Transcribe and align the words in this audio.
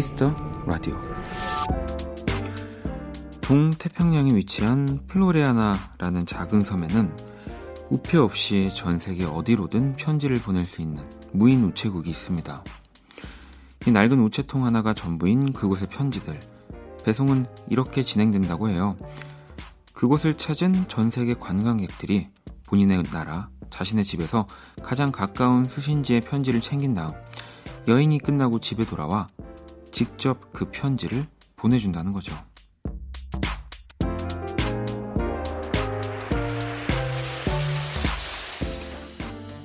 Kiss 0.00 0.19
the 0.19 0.34
Radio 0.64 0.98
동태평양에 3.42 4.34
위치한 4.34 5.00
플로레아나라는 5.06 6.24
작은 6.24 6.62
섬에는 6.62 7.14
우표 7.90 8.22
없이 8.22 8.70
전 8.74 8.98
세계 8.98 9.26
어디로든 9.26 9.96
편지를 9.96 10.38
보낼 10.38 10.64
수 10.64 10.80
있는 10.80 11.04
무인 11.32 11.64
우체국이 11.64 12.08
있습니다. 12.08 12.64
이 13.88 13.90
낡은 13.90 14.22
우체통 14.22 14.64
하나가 14.64 14.94
전부인 14.94 15.52
그곳의 15.52 15.88
편지들. 15.88 16.40
배송은 17.04 17.44
이렇게 17.68 18.02
진행된다고 18.02 18.70
해요. 18.70 18.96
그곳을 19.92 20.32
찾은 20.34 20.88
전 20.88 21.10
세계 21.10 21.34
관광객들이 21.34 22.28
본인의 22.64 23.02
나라, 23.12 23.50
자신의 23.68 24.04
집에서 24.04 24.46
가장 24.82 25.12
가까운 25.12 25.66
수신지의 25.66 26.22
편지를 26.22 26.62
챙긴 26.62 26.94
다음 26.94 27.12
여행이 27.86 28.18
끝나고 28.20 28.60
집에 28.60 28.86
돌아와 28.86 29.28
직접 29.90 30.52
그 30.52 30.70
편지를 30.70 31.26
보내준다는 31.56 32.12
거죠. 32.12 32.34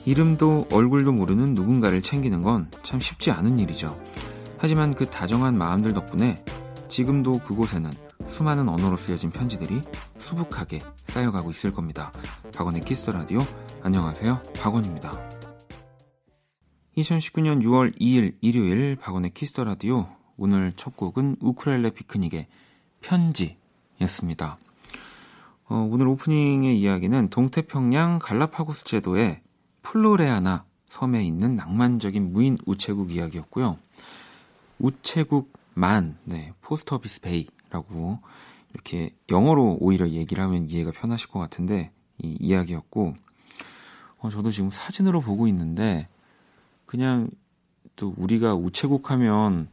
이름도 0.05 0.67
얼굴도 0.71 1.11
모르는 1.13 1.53
누군가를 1.55 2.01
챙기는 2.01 2.43
건 2.43 2.69
참 2.83 2.99
쉽지 2.99 3.31
않은 3.31 3.59
일이죠. 3.59 3.99
하지만 4.57 4.93
그 4.93 5.09
다정한 5.09 5.57
마음들 5.57 5.93
덕분에 5.93 6.43
지금도 6.87 7.39
그곳에는 7.39 7.91
수많은 8.27 8.69
언어로 8.69 8.95
쓰여진 8.95 9.31
편지들이 9.31 9.81
수북하게 10.19 10.79
쌓여가고 11.07 11.51
있을 11.51 11.71
겁니다. 11.71 12.11
박원의 12.55 12.81
Kiss 12.81 12.98
the 12.98 13.11
Radio 13.11 13.39
안녕하세요. 13.81 14.41
박원입니다. 14.61 15.34
2019년 16.97 17.61
6월 17.61 17.97
2일 17.99 18.35
일요일 18.39 18.95
박원의 18.95 19.31
Kiss 19.33 19.52
the 19.52 19.65
Radio 19.65 20.07
오늘 20.37 20.71
첫 20.77 20.95
곡은 20.95 21.37
우크렐레 21.41 21.89
피크닉의 21.89 22.47
편지였습니다. 23.01 24.57
어, 25.67 25.87
오늘 25.91 26.07
오프닝의 26.07 26.79
이야기는 26.79 27.29
동태평양 27.29 28.19
갈라파고스 28.19 28.85
제도의 28.85 29.41
플로레아나 29.81 30.63
섬에 30.87 31.23
있는 31.23 31.55
낭만적인 31.55 32.31
무인 32.31 32.57
우체국 32.65 33.11
이야기였고요. 33.11 33.77
우체국만, 34.79 36.17
네, 36.23 36.53
Post 36.61 36.93
Office 36.93 37.21
Bay라고 37.21 38.19
이렇게 38.73 39.13
영어로 39.29 39.77
오히려 39.81 40.07
얘기를 40.09 40.41
하면 40.43 40.69
이해가 40.69 40.91
편하실 40.91 41.29
것 41.29 41.39
같은데 41.39 41.91
이 42.19 42.37
이야기였고, 42.39 43.15
어, 44.19 44.29
저도 44.29 44.51
지금 44.51 44.69
사진으로 44.71 45.19
보고 45.19 45.47
있는데 45.47 46.07
그냥 46.95 47.29
또 47.97 48.13
우리가 48.15 48.55
우체국 48.55 49.11
하면 49.11 49.67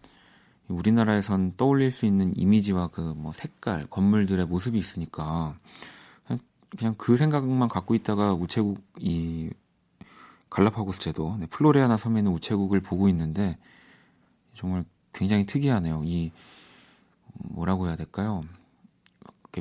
우리나라에선 0.66 1.54
떠올릴 1.56 1.92
수 1.92 2.04
있는 2.04 2.32
이미지와 2.36 2.88
그 2.88 3.14
뭐 3.14 3.32
색깔, 3.32 3.86
건물들의 3.86 4.44
모습이 4.46 4.76
있으니까 4.76 5.56
그냥 6.76 6.94
그 6.98 7.16
생각만 7.16 7.68
갖고 7.68 7.94
있다가 7.94 8.34
우체국 8.34 8.82
이 8.98 9.50
갈라파고스 10.50 10.98
제도 10.98 11.36
네, 11.38 11.46
플로레아나 11.46 11.96
섬에 11.96 12.20
있는 12.20 12.32
우체국을 12.32 12.80
보고 12.80 13.08
있는데 13.08 13.56
정말 14.54 14.84
굉장히 15.12 15.46
특이하네요. 15.46 16.02
이 16.04 16.32
뭐라고 17.50 17.86
해야 17.86 17.94
될까요? 17.94 18.42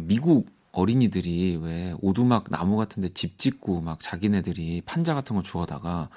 미국 0.02 0.50
어린이들이 0.72 1.58
왜 1.62 1.94
오두막 2.02 2.46
나무 2.50 2.78
같은데 2.78 3.10
집 3.10 3.38
짓고 3.38 3.82
막 3.82 4.00
자기네들이 4.00 4.82
판자 4.86 5.14
같은 5.14 5.36
거 5.36 5.44
주워다가 5.44 6.10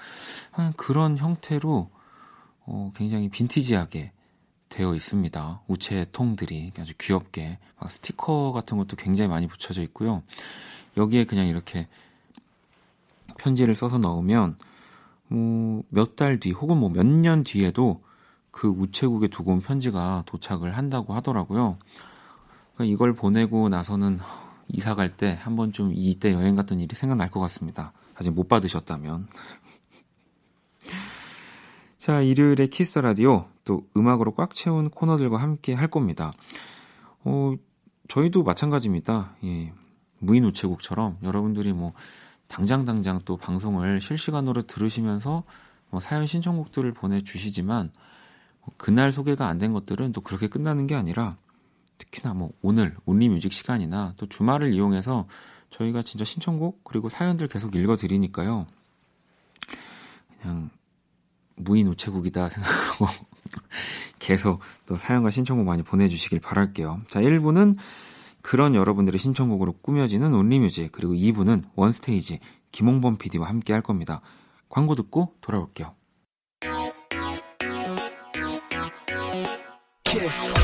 그런 0.76 1.16
형태로 1.18 1.90
어, 2.66 2.92
굉장히 2.96 3.28
빈티지하게 3.28 4.12
되어 4.68 4.94
있습니다. 4.94 5.62
우체통들이 5.68 6.72
아주 6.78 6.94
귀엽게 6.98 7.58
막 7.78 7.90
스티커 7.90 8.52
같은 8.52 8.78
것도 8.78 8.96
굉장히 8.96 9.28
많이 9.28 9.46
붙여져 9.46 9.82
있고요. 9.82 10.22
여기에 10.96 11.24
그냥 11.24 11.46
이렇게 11.46 11.86
편지를 13.38 13.74
써서 13.74 13.98
넣으면 13.98 14.56
뭐 15.28 15.82
몇 15.90 16.16
달 16.16 16.38
뒤 16.38 16.52
혹은 16.52 16.78
뭐 16.78 16.90
몇 16.90 17.04
년 17.06 17.44
뒤에도 17.44 18.02
그 18.50 18.68
우체국에 18.68 19.28
두고 19.28 19.52
온 19.52 19.60
편지가 19.60 20.22
도착을 20.26 20.76
한다고 20.76 21.12
하더라고요. 21.14 21.76
그러니까 22.74 22.92
이걸 22.92 23.12
보내고 23.12 23.68
나서는 23.68 24.18
이사 24.68 24.94
갈 24.94 25.16
때 25.16 25.34
한 25.34 25.56
번좀 25.56 25.92
이때 25.94 26.32
여행 26.32 26.56
갔던 26.56 26.80
일이 26.80 26.94
생각날 26.96 27.30
것 27.30 27.40
같습니다. 27.40 27.92
아직 28.14 28.30
못 28.30 28.48
받으셨다면. 28.48 29.28
자, 31.98 32.20
일요일에 32.20 32.66
키스 32.66 32.98
라디오 32.98 33.46
또 33.64 33.86
음악으로 33.96 34.34
꽉 34.34 34.54
채운 34.54 34.90
코너들과 34.90 35.38
함께 35.38 35.72
할 35.74 35.88
겁니다. 35.88 36.30
어, 37.24 37.54
저희도 38.08 38.42
마찬가지입니다. 38.44 39.36
예. 39.44 39.72
무인 40.20 40.44
우체국처럼 40.44 41.18
여러분들이 41.22 41.72
뭐 41.72 41.92
당장 42.46 42.84
당장 42.84 43.18
또 43.24 43.36
방송을 43.36 44.00
실시간으로 44.00 44.62
들으시면서 44.62 45.44
뭐 45.90 46.00
사연 46.00 46.26
신청곡들을 46.26 46.92
보내주시지만 46.92 47.90
뭐 48.60 48.74
그날 48.76 49.12
소개가 49.12 49.48
안 49.48 49.58
된 49.58 49.72
것들은 49.72 50.12
또 50.12 50.20
그렇게 50.20 50.48
끝나는 50.48 50.86
게 50.86 50.94
아니라 50.94 51.36
특히나 51.98 52.34
뭐 52.34 52.50
오늘 52.62 52.96
온리뮤직 53.04 53.52
시간이나 53.52 54.14
또 54.16 54.26
주말을 54.26 54.72
이용해서 54.72 55.26
저희가 55.70 56.02
진짜 56.02 56.24
신청곡 56.24 56.84
그리고 56.84 57.08
사연들 57.08 57.48
계속 57.48 57.74
읽어드리니까요. 57.74 58.66
그냥 60.40 60.70
무인 61.56 61.86
우체국이다 61.88 62.48
생각하고 62.48 63.06
계속 64.18 64.60
또 64.86 64.94
사연과 64.94 65.30
신청곡 65.30 65.66
많이 65.66 65.82
보내주시길 65.82 66.40
바랄게요. 66.40 67.02
자, 67.08 67.20
1부는 67.20 67.76
그런 68.42 68.74
여러분들의 68.74 69.18
신청곡으로 69.18 69.74
꾸며지는 69.80 70.34
온리뮤직 70.34 70.92
그리고 70.92 71.14
2부는 71.14 71.64
원스테이지 71.76 72.40
김홍범 72.72 73.16
PD와 73.16 73.48
함께 73.48 73.72
할 73.72 73.82
겁니다. 73.82 74.20
광고 74.68 74.94
듣고 74.94 75.32
돌아올게요. 75.40 75.94
키스. 80.04 80.63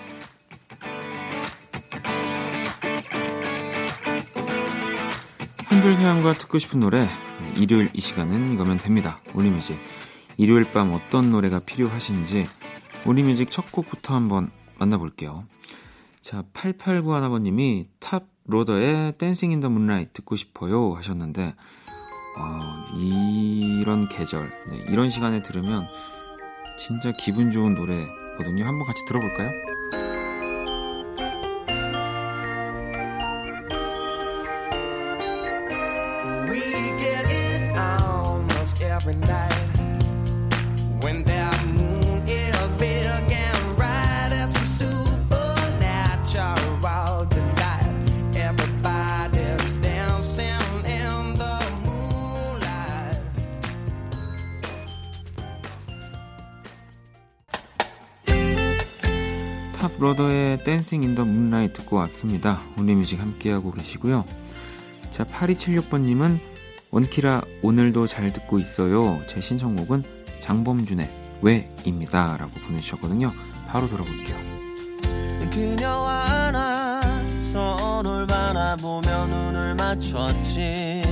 한줄 5.81 5.95
사연과 5.95 6.33
듣고 6.33 6.59
싶은 6.59 6.79
노래 6.79 7.05
네, 7.05 7.53
일요일 7.57 7.89
이 7.95 8.01
시간은 8.01 8.53
이거면 8.53 8.77
됩니다. 8.77 9.19
Only 9.33 9.51
Music. 9.51 9.79
일요일 10.37 10.69
밤 10.71 10.93
어떤 10.93 11.31
노래가 11.31 11.57
필요하신지 11.57 12.45
Only 13.03 13.23
Music 13.23 13.49
첫 13.49 13.71
곡부터 13.71 14.13
한번 14.13 14.51
만나볼게요. 14.77 15.43
자, 16.21 16.43
8891번님이 16.53 17.87
Toploader의 17.99 19.17
Dancing 19.17 19.49
in 19.49 19.59
the 19.59 19.69
Moonlight 19.69 20.11
듣고 20.13 20.35
싶어요 20.35 20.93
하셨는데 20.93 21.55
어, 22.37 22.95
이런 22.99 24.07
계절, 24.07 24.53
네, 24.69 24.85
이런 24.87 25.09
시간에 25.09 25.41
들으면 25.41 25.87
진짜 26.77 27.11
기분 27.11 27.49
좋은 27.49 27.73
노래거든요. 27.73 28.67
한번 28.67 28.85
같이 28.85 29.03
들어볼까요? 29.07 29.49
댄싱 60.91 61.03
인 61.03 61.15
더 61.15 61.23
문라이트 61.23 61.79
듣고 61.81 61.95
왔습니다. 61.97 62.61
온리뮤직 62.77 63.17
함께하고 63.21 63.71
계시고요. 63.71 64.25
자, 65.09 65.23
8276번님은 65.23 66.37
원키라 66.89 67.43
오늘도 67.61 68.07
잘 68.07 68.33
듣고 68.33 68.59
있어요. 68.59 69.21
제 69.25 69.39
신청곡은 69.39 70.03
장범준의 70.41 71.09
왜입니다. 71.41 72.35
라고 72.37 72.51
보내주셨거든요. 72.59 73.31
바로 73.69 73.87
들어볼게요. 73.87 74.35
그녀와 75.49 76.23
안아서 76.47 78.01
널 78.03 78.27
바라보며 78.27 79.27
눈을 79.27 79.75
맞췄지 79.75 81.03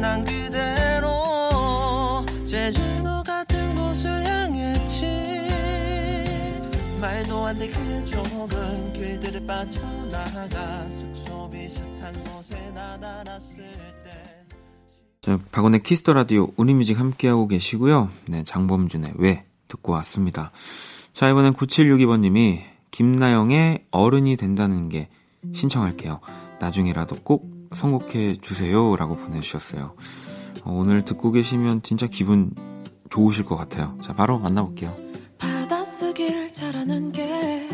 난 0.00 0.24
그대로 0.24 1.17
말도 7.00 7.46
안돼 7.46 7.85
그 7.85 8.04
좁은 8.04 8.92
길들을 8.92 9.46
빠져나가 9.46 10.88
숙소 10.90 11.48
비슷한 11.50 12.24
곳에 12.24 12.70
나타났을 12.74 13.64
때 14.04 14.44
자, 15.22 15.38
박원의 15.52 15.82
Kiss 15.82 15.99
the 15.99 16.12
Radio 16.12 16.48
Only 16.56 16.75
Music 16.75 16.98
함께하고 16.98 17.46
계시고요. 17.46 18.08
네, 18.28 18.42
장범준의 18.44 19.14
왜 19.16 19.44
듣고 19.68 19.92
왔습니다. 19.92 20.50
자, 21.12 21.28
이번엔 21.28 21.52
9762번님이 21.52 22.62
김나영의 22.90 23.84
어른이 23.92 24.36
된다는 24.36 24.88
게 24.88 25.08
신청할게요. 25.54 26.20
나중에라도 26.60 27.16
꼭 27.22 27.48
선곡해 27.74 28.38
주세요. 28.40 28.96
라고 28.96 29.16
보내주셨어요. 29.16 29.94
어, 30.64 30.72
오늘 30.72 31.04
듣고 31.04 31.30
계시면 31.30 31.82
진짜 31.82 32.06
기분 32.06 32.50
좋으실 33.10 33.44
것 33.44 33.56
같아요. 33.56 33.96
자, 34.02 34.14
바로 34.14 34.38
만나볼게요. 34.38 35.07
잘하는 36.88 37.12
게 37.12 37.68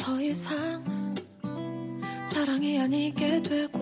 더 0.00 0.20
이상 0.22 0.82
자랑이 2.26 2.80
아니게 2.80 3.42
되고 3.42 3.78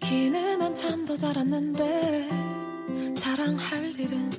기는 0.00 0.60
한참 0.60 1.04
더 1.04 1.16
자랐는데 1.16 2.28
자랑할 3.14 3.98
일은 3.98 4.30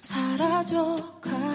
사라져가네 0.00 1.50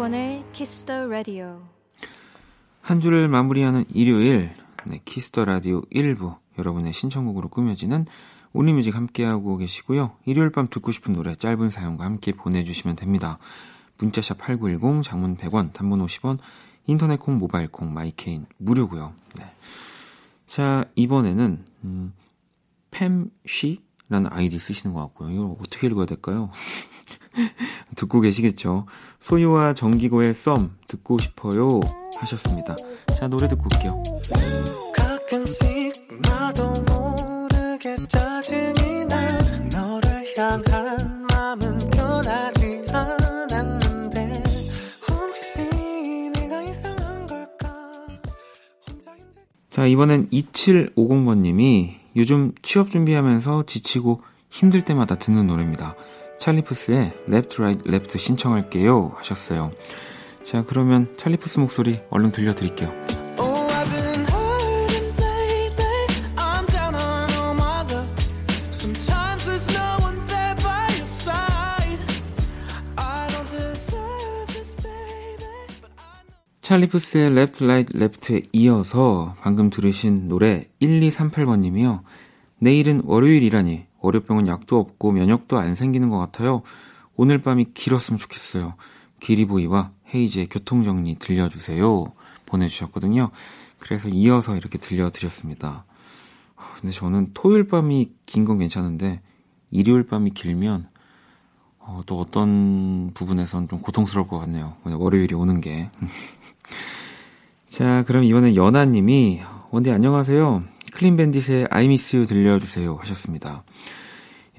박원의 0.00 0.46
Kiss 0.54 0.86
the 0.86 1.06
Radio 1.08 1.60
한 2.80 3.02
주를 3.02 3.28
마무리하는 3.28 3.84
일요일 3.92 4.50
네, 4.86 5.02
Kiss 5.04 5.30
the 5.30 5.44
Radio 5.44 5.82
1부 5.92 6.38
여러분의 6.58 6.94
신청곡으로 6.94 7.50
꾸며지는 7.50 8.06
Only 8.54 8.73
Music 8.73 8.96
함께하고 8.96 9.58
계시고요. 9.58 10.16
일요일 10.24 10.52
밤 10.52 10.68
듣고 10.70 10.90
싶은 10.90 11.12
노래 11.12 11.34
짧은 11.34 11.68
사연과 11.68 12.06
함께 12.06 12.32
보내주시면 12.32 12.96
됩니다. 12.96 13.38
문자샵 13.98 14.38
8910 14.38 15.02
장문 15.02 15.36
100원 15.36 15.74
단문 15.74 16.00
50원 16.06 16.38
인터넷 16.86 17.20
콩 17.20 17.36
모바일 17.36 17.68
콩 17.68 17.92
My 17.92 18.07
K는 18.07 18.46
무료고요. 18.56 19.12
네. 19.36 19.52
자 20.46 20.86
이번에는 20.94 21.66
음, 21.84 22.14
팸쉬라는 22.90 24.28
아이디 24.30 24.58
쓰시는 24.58 24.94
것 24.94 25.02
같고요. 25.02 25.30
이걸 25.30 25.56
어떻게 25.60 25.88
읽어야 25.88 26.06
될까요? 26.06 26.50
듣고 27.96 28.20
계시겠죠? 28.20 28.86
소유와 29.20 29.74
정기고의 29.74 30.34
썸 30.34 30.70
듣고 30.86 31.18
싶어요 31.18 31.80
하셨습니다. 32.18 32.76
자 33.16 33.28
노래 33.28 33.48
듣고 33.48 33.64
올게요. 33.72 34.02
자 49.70 49.86
이번엔 49.86 50.28
2750번님이 50.30 51.94
요즘 52.16 52.52
취업 52.60 52.90
준비하면서 52.90 53.64
지치고 53.66 54.22
힘들 54.50 54.82
때마다 54.82 55.14
듣는 55.16 55.46
노래입니다. 55.46 55.94
찰리푸스의 56.40 57.12
Left 57.28 57.56
Right 57.60 57.86
Left 57.86 58.18
신청할게요 58.18 59.12
하셨어요. 59.16 59.70
자 60.42 60.64
그러면 60.66 61.14
찰리푸스 61.18 61.60
목소리 61.60 62.00
얼른 62.08 62.32
들려드릴게요. 62.32 62.92
찰리푸스의 76.62 77.32
Left 77.32 77.64
Right 77.64 77.98
Left에 77.98 78.42
이어서 78.52 79.34
방금 79.40 79.68
들으신 79.70 80.28
노래 80.28 80.68
1238번님이요. 80.80 82.02
내일은 82.60 83.02
월요일이라니 83.04 83.89
월요병은 84.00 84.46
약도 84.46 84.78
없고 84.78 85.12
면역도 85.12 85.58
안 85.58 85.74
생기는 85.74 86.08
것 86.10 86.18
같아요. 86.18 86.62
오늘 87.16 87.42
밤이 87.42 87.72
길었으면 87.74 88.18
좋겠어요. 88.18 88.74
기리보이와 89.20 89.90
헤이즈의 90.14 90.48
교통정리 90.48 91.16
들려주세요. 91.18 92.06
보내주셨거든요. 92.46 93.30
그래서 93.78 94.08
이어서 94.08 94.56
이렇게 94.56 94.78
들려드렸습니다. 94.78 95.84
근데 96.80 96.92
저는 96.92 97.30
토요일 97.34 97.68
밤이 97.68 98.12
긴 98.26 98.44
건 98.44 98.58
괜찮은데 98.58 99.20
일요일 99.70 100.06
밤이 100.06 100.30
길면 100.30 100.88
어, 101.78 102.02
또 102.06 102.18
어떤 102.18 103.10
부분에선 103.14 103.68
좀 103.68 103.80
고통스러울 103.80 104.28
것 104.28 104.38
같네요. 104.38 104.76
월요일이 104.84 105.34
오는 105.34 105.60
게. 105.60 105.90
자, 107.68 108.04
그럼 108.06 108.24
이번엔 108.24 108.56
연아님이 108.56 109.40
원디 109.70 109.90
안녕하세요. 109.90 110.62
Clean 111.00 111.16
Bandit의 111.16 111.68
I 111.70 111.86
miss 111.86 112.14
you 112.14 112.26
들려주세요 112.26 112.94
하셨습니다. 112.96 113.64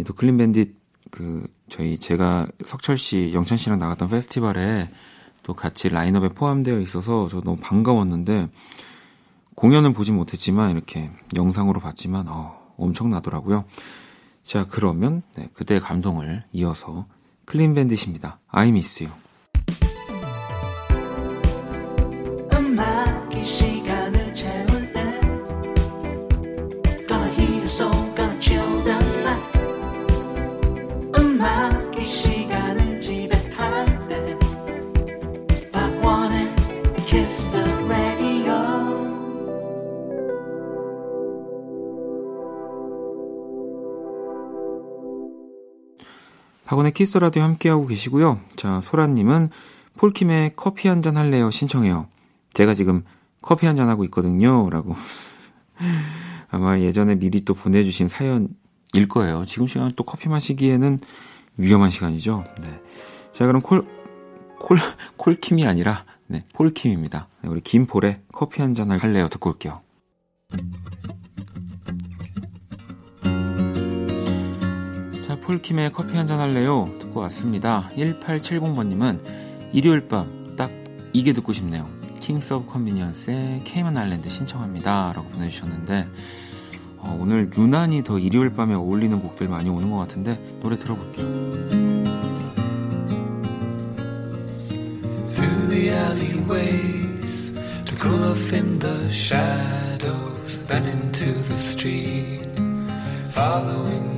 또 0.04 0.14
Clean 0.16 0.38
Bandit 0.38 0.74
그 1.12 1.46
저희 1.70 2.00
제가 2.00 2.48
석철 2.66 2.98
씨, 2.98 3.30
영찬 3.32 3.60
씨랑 3.60 3.78
나갔던 3.78 4.10
페스티벌에 4.10 4.90
또 5.44 5.54
같이 5.54 5.88
라인업에 5.90 6.30
포함되어 6.30 6.80
있어서 6.80 7.28
저 7.30 7.42
너무 7.42 7.58
반가웠는데 7.58 8.50
공연을 9.54 9.94
보지 9.94 10.14
못했지만 10.14 10.72
이렇게 10.72 11.12
영상으로 11.36 11.80
봤지만 11.80 12.26
어, 12.28 12.74
엄청나더라고요. 12.76 13.66
자 14.42 14.66
그러면 14.68 15.22
네, 15.38 15.48
그때의 15.54 15.80
감동을 15.80 16.44
이어서 16.54 17.06
Clean 17.46 17.76
Bandit입니다. 17.76 18.40
I 18.48 18.70
miss 18.70 19.04
you. 19.04 19.14
박원의 46.72 46.94
Kiss 46.94 47.18
the 47.18 47.27
Radio 47.27 47.44
함께하고 47.44 47.86
계시고요. 47.86 48.40
자, 48.56 48.80
소라님은 48.80 49.50
폴킴의 49.98 50.54
커피 50.56 50.88
한 50.88 51.02
잔 51.02 51.18
할래요 51.18 51.52
신청해요. 51.52 52.08
제가 52.54 52.76
지금 52.76 53.04
커피 53.42 53.66
한 53.66 53.76
잔 53.76 53.90
하고 53.90 54.06
있거든요. 54.06 54.70
라고. 54.70 54.96
아마 56.50 56.80
예전에 56.80 57.16
미리 57.16 57.44
또 57.44 57.54
보내주신 57.56 58.08
사연일 58.08 58.48
거예요. 59.10 59.44
지금 59.46 59.68
시간 59.68 59.92
또 59.98 60.06
커피 60.06 60.30
마시기에는 60.30 60.98
위험한 61.58 61.90
시간이죠. 61.90 62.46
네. 62.62 62.82
자, 63.34 63.46
그럼 63.48 63.62
콜, 63.62 63.86
콜, 64.58 64.78
콜킴이 65.18 65.68
아니라, 65.68 66.06
네, 66.28 66.46
폴킴입니다. 66.54 67.28
네, 67.44 67.50
우리 67.50 67.60
김폴의 67.60 68.22
커피 68.32 68.62
한 68.62 68.76
잔 68.76 68.90
할래요. 68.92 69.28
듣고 69.28 69.50
올게요. 69.50 69.82
폴킴의 75.52 75.92
커피 75.92 76.16
한잔 76.16 76.40
할래요? 76.40 76.88
듣고 77.00 77.20
왔습니다. 77.22 77.90
1870번님은 77.98 79.20
일요일 79.74 80.08
밤 80.08 80.54
딱 80.56 80.72
이게 81.12 81.34
듣고 81.34 81.52
싶네요. 81.52 81.90
Kings 82.22 82.54
of 82.54 82.72
Convenience의 82.72 83.64
Cayman 83.66 83.98
Islands 83.98 84.30
신청합니다. 84.30 85.12
라고 85.14 85.28
보내주셨는데, 85.28 86.08
어, 87.00 87.18
오늘 87.20 87.50
유난히 87.58 88.02
더 88.02 88.18
일요일 88.18 88.52
밤에 88.54 88.76
어울리는 88.76 89.20
곡들 89.20 89.50
많이 89.50 89.70
오는 89.70 89.92
것 89.92 89.98
같은데, 89.98 90.40
노래 90.62 90.78
들어볼게요. 90.80 91.26
Through 95.32 95.68
the 95.68 95.90
alleyways, 95.90 97.54
to 97.86 97.96
cool 97.98 98.24
off 98.24 98.56
in 98.56 98.80
the 98.80 99.10
shadows, 99.10 100.66
then 100.68 100.86
into 100.86 101.34
the 101.34 101.58
street, 101.58 102.48
following 103.34 104.11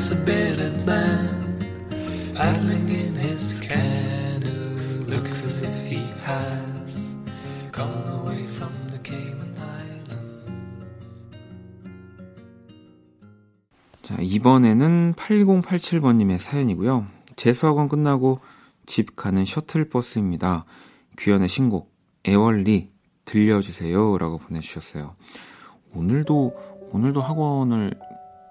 the 0.00 0.06
there's 0.06 0.12
a 0.12 0.24
bearded 0.24 0.86
man, 0.86 2.34
paddling 2.34 2.88
in 2.88 3.14
his 3.14 3.60
canoe, 3.60 5.04
looks 5.06 5.44
as 5.44 5.62
if 5.62 5.86
he 5.86 6.08
has 6.24 7.16
come 7.70 7.92
away 8.08 8.46
from 8.46 8.72
the 8.88 8.98
Cayman 9.02 9.54
Islands. 9.58 10.16
자, 14.02 14.16
이번에는 14.20 15.14
8087번님의 15.14 16.38
사연이고요. 16.38 17.06
재수학원 17.36 17.88
끝나고 17.88 18.40
집 18.86 19.16
가는 19.16 19.44
셔틀버스입니다. 19.44 20.64
규현의 21.18 21.48
신곡, 21.48 21.92
애월리 22.26 22.90
들려주세요. 23.26 24.16
라고 24.18 24.38
보내주셨어요. 24.38 25.14
오늘도, 25.94 26.54
오늘도 26.92 27.20
학원을 27.20 27.94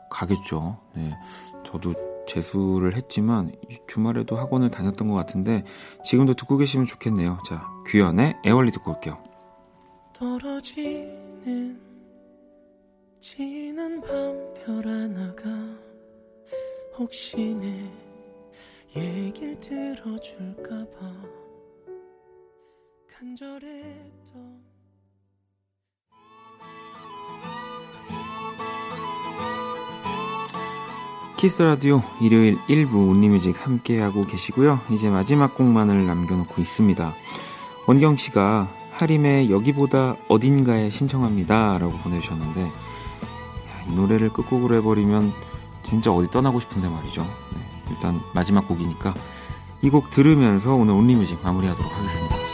가겠죠. 0.10 0.78
네. 0.96 1.18
저도 1.66 1.94
재수를 2.28 2.96
했지만 2.96 3.52
주말에도 3.88 4.36
학원을 4.36 4.70
다녔던 4.70 5.08
것 5.08 5.16
같은데 5.16 5.64
지금도 6.06 6.36
듣고 6.36 6.58
계시면 6.58 6.86
좋겠네요. 6.86 7.40
자, 7.46 7.68
규현의 7.88 8.38
애월리 8.46 8.72
듣고 8.72 8.92
올게요. 8.92 9.22
떨어지는 10.14 11.80
지는 13.20 14.02
밤별 14.02 14.88
하나가 14.88 15.50
혹시 16.98 17.56
내 17.56 17.90
얘길 18.96 19.60
들어줄까봐 19.60 21.14
간절했던 23.08 24.69
키스 31.40 31.62
라디오 31.62 32.04
일요일 32.20 32.58
1부 32.68 33.12
온리뮤직 33.12 33.66
함께하고 33.66 34.24
계시고요. 34.24 34.82
이제 34.90 35.10
마지막 35.10 35.56
곡만을 35.56 36.06
남겨놓고 36.06 36.62
있습니다. 36.62 37.16
원경 37.88 38.18
씨가 38.18 38.68
하림의 38.92 39.50
여기보다 39.50 40.18
어딘가에 40.28 40.90
신청합니다. 40.90 41.78
라고 41.78 41.94
보내주셨는데, 42.00 42.62
야, 42.62 42.70
이 43.88 43.94
노래를 43.94 44.34
끝곡으로 44.34 44.76
해버리면 44.76 45.32
진짜 45.82 46.12
어디 46.12 46.30
떠나고 46.30 46.60
싶은데 46.60 46.90
말이죠. 46.90 47.22
네, 47.22 47.62
일단 47.92 48.20
마지막 48.34 48.68
곡이니까 48.68 49.14
이 49.82 49.90
곡 49.90 50.10
들으면서 50.10 50.74
오늘 50.74 50.94
온리뮤직 50.94 51.40
마무리하도록 51.42 51.90
하겠습니다. 51.90 52.49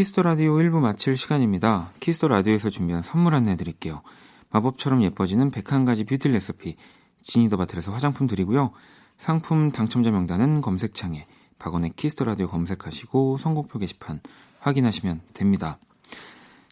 Kiss 0.00 0.13
the 0.13 0.22
Radio 0.22 0.54
1부 0.54 0.80
마칠 0.80 1.14
시간입니다. 1.14 1.92
Kiss 2.00 2.15
the 2.15 2.26
Radio에서 2.28 2.70
준비한 2.70 3.02
선물 3.02 3.34
안내 3.34 3.54
드릴게요. 3.58 4.00
마법처럼 4.48 5.02
예뻐지는 5.02 5.50
101가지 5.50 6.08
뷰티 6.08 6.28
레시피 6.28 6.76
Genie 7.20 7.44
the 7.44 7.58
Bottle에서 7.58 7.92
화장품 7.92 8.26
드리고요. 8.26 8.70
상품 9.18 9.70
당첨자 9.70 10.10
명단은 10.10 10.62
검색창에 10.62 11.26
박원의 11.58 11.92
Kiss 11.96 12.12
the 12.12 12.24
Radio 12.24 12.48
검색하시고 12.48 13.36
선곡표 13.36 13.78
게시판 13.78 14.20
확인하시면 14.60 15.20
됩니다. 15.34 15.78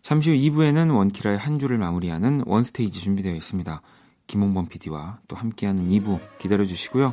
잠시 0.00 0.30
후 0.30 0.36
2부에는 0.36 0.96
원키라의 0.96 1.36
한 1.36 1.58
주를 1.58 1.76
마무리하는 1.76 2.44
원스테이지 2.46 2.98
준비되어 2.98 3.34
있습니다. 3.34 3.82
김홍범 4.26 4.68
PD와 4.68 5.18
또 5.28 5.36
함께하는 5.36 5.90
2부 5.90 6.18
기다려주시고요. 6.38 7.12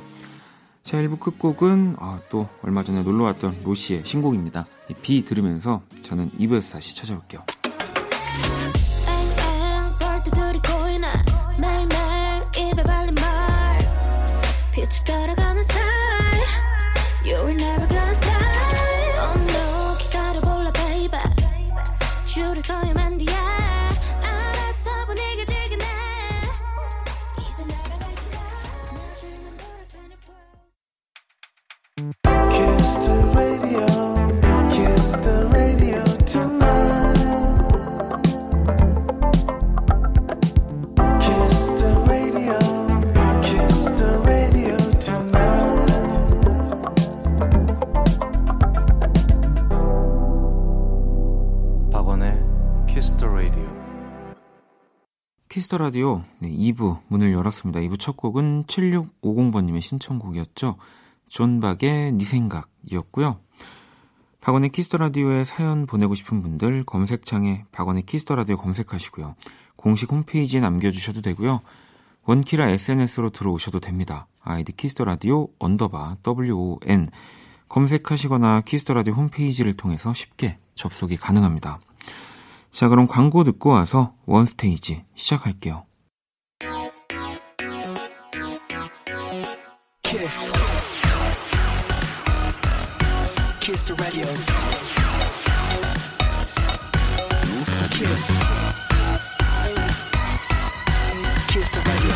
자, 0.85 0.97
1부 1.01 1.19
끝곡은 1.19 1.95
아, 1.97 2.19
또 2.29 2.47
얼마 2.61 2.83
전에 2.83 3.01
놀러 3.01 3.23
왔던 3.23 3.63
로시의 3.63 4.03
신곡입니다. 4.05 4.67
비 5.01 5.25
들으면서 5.25 5.81
저는 6.03 6.29
2부에서 6.33 6.73
다시 6.73 6.95
찾아올게요. 6.95 7.43
Kiss 55.55 55.68
the 55.68 55.77
Radio 55.77 56.21
네, 56.39 56.49
2부 56.49 56.99
문을 57.07 57.31
열었습니다. 57.31 57.79
2부 57.79 57.97
첫 57.97 58.17
곡은 58.17 58.65
7650번님의 58.65 59.81
신청곡이었죠. 59.81 60.75
존박의 61.29 62.11
니 62.11 62.25
생각이었고요. 62.25 63.39
박원의 64.41 64.71
Kiss 64.71 64.86
the 64.86 64.97
Radio에 64.97 65.45
사연 65.45 65.85
보내고 65.85 66.13
싶은 66.13 66.41
분들 66.41 66.83
검색창에 66.83 67.63
박원의 67.71 68.03
Kiss 68.03 68.21
the 68.21 68.35
Radio 68.35 68.57
검색하시고요. 68.57 69.35
공식 69.77 70.11
홈페이지에 70.11 70.59
남겨주셔도 70.59 71.21
되고요. 71.21 71.61
원키라 72.25 72.67
SNS로 72.71 73.29
들어오셔도 73.29 73.79
됩니다. 73.79 74.27
아이디 74.41 74.73
Kiss 74.73 74.91
the 74.91 75.05
Radio 75.05 75.47
underbar 75.59 76.17
WON 76.27 77.05
검색하시거나 77.69 78.59
Kiss 78.65 78.81
the 78.81 78.93
Radio 78.93 79.13
홈페이지를 79.13 79.73
통해서 79.77 80.11
쉽게 80.11 80.57
접속이 80.75 81.15
가능합니다. 81.15 81.79
자, 82.75 82.89
그럼 82.89 83.07
광고 83.07 83.45
듣고 83.45 83.69
와서 83.69 84.13
원스테이지 84.25 85.05
시작할게요. 85.15 85.85
Kiss. 90.03 90.51
Kiss 93.61 93.85
the 93.85 94.03
Radio. 94.03 94.23
Kiss. 97.93 98.33
Kiss 101.47 101.71
the 101.71 101.79
Radio. 101.79 102.11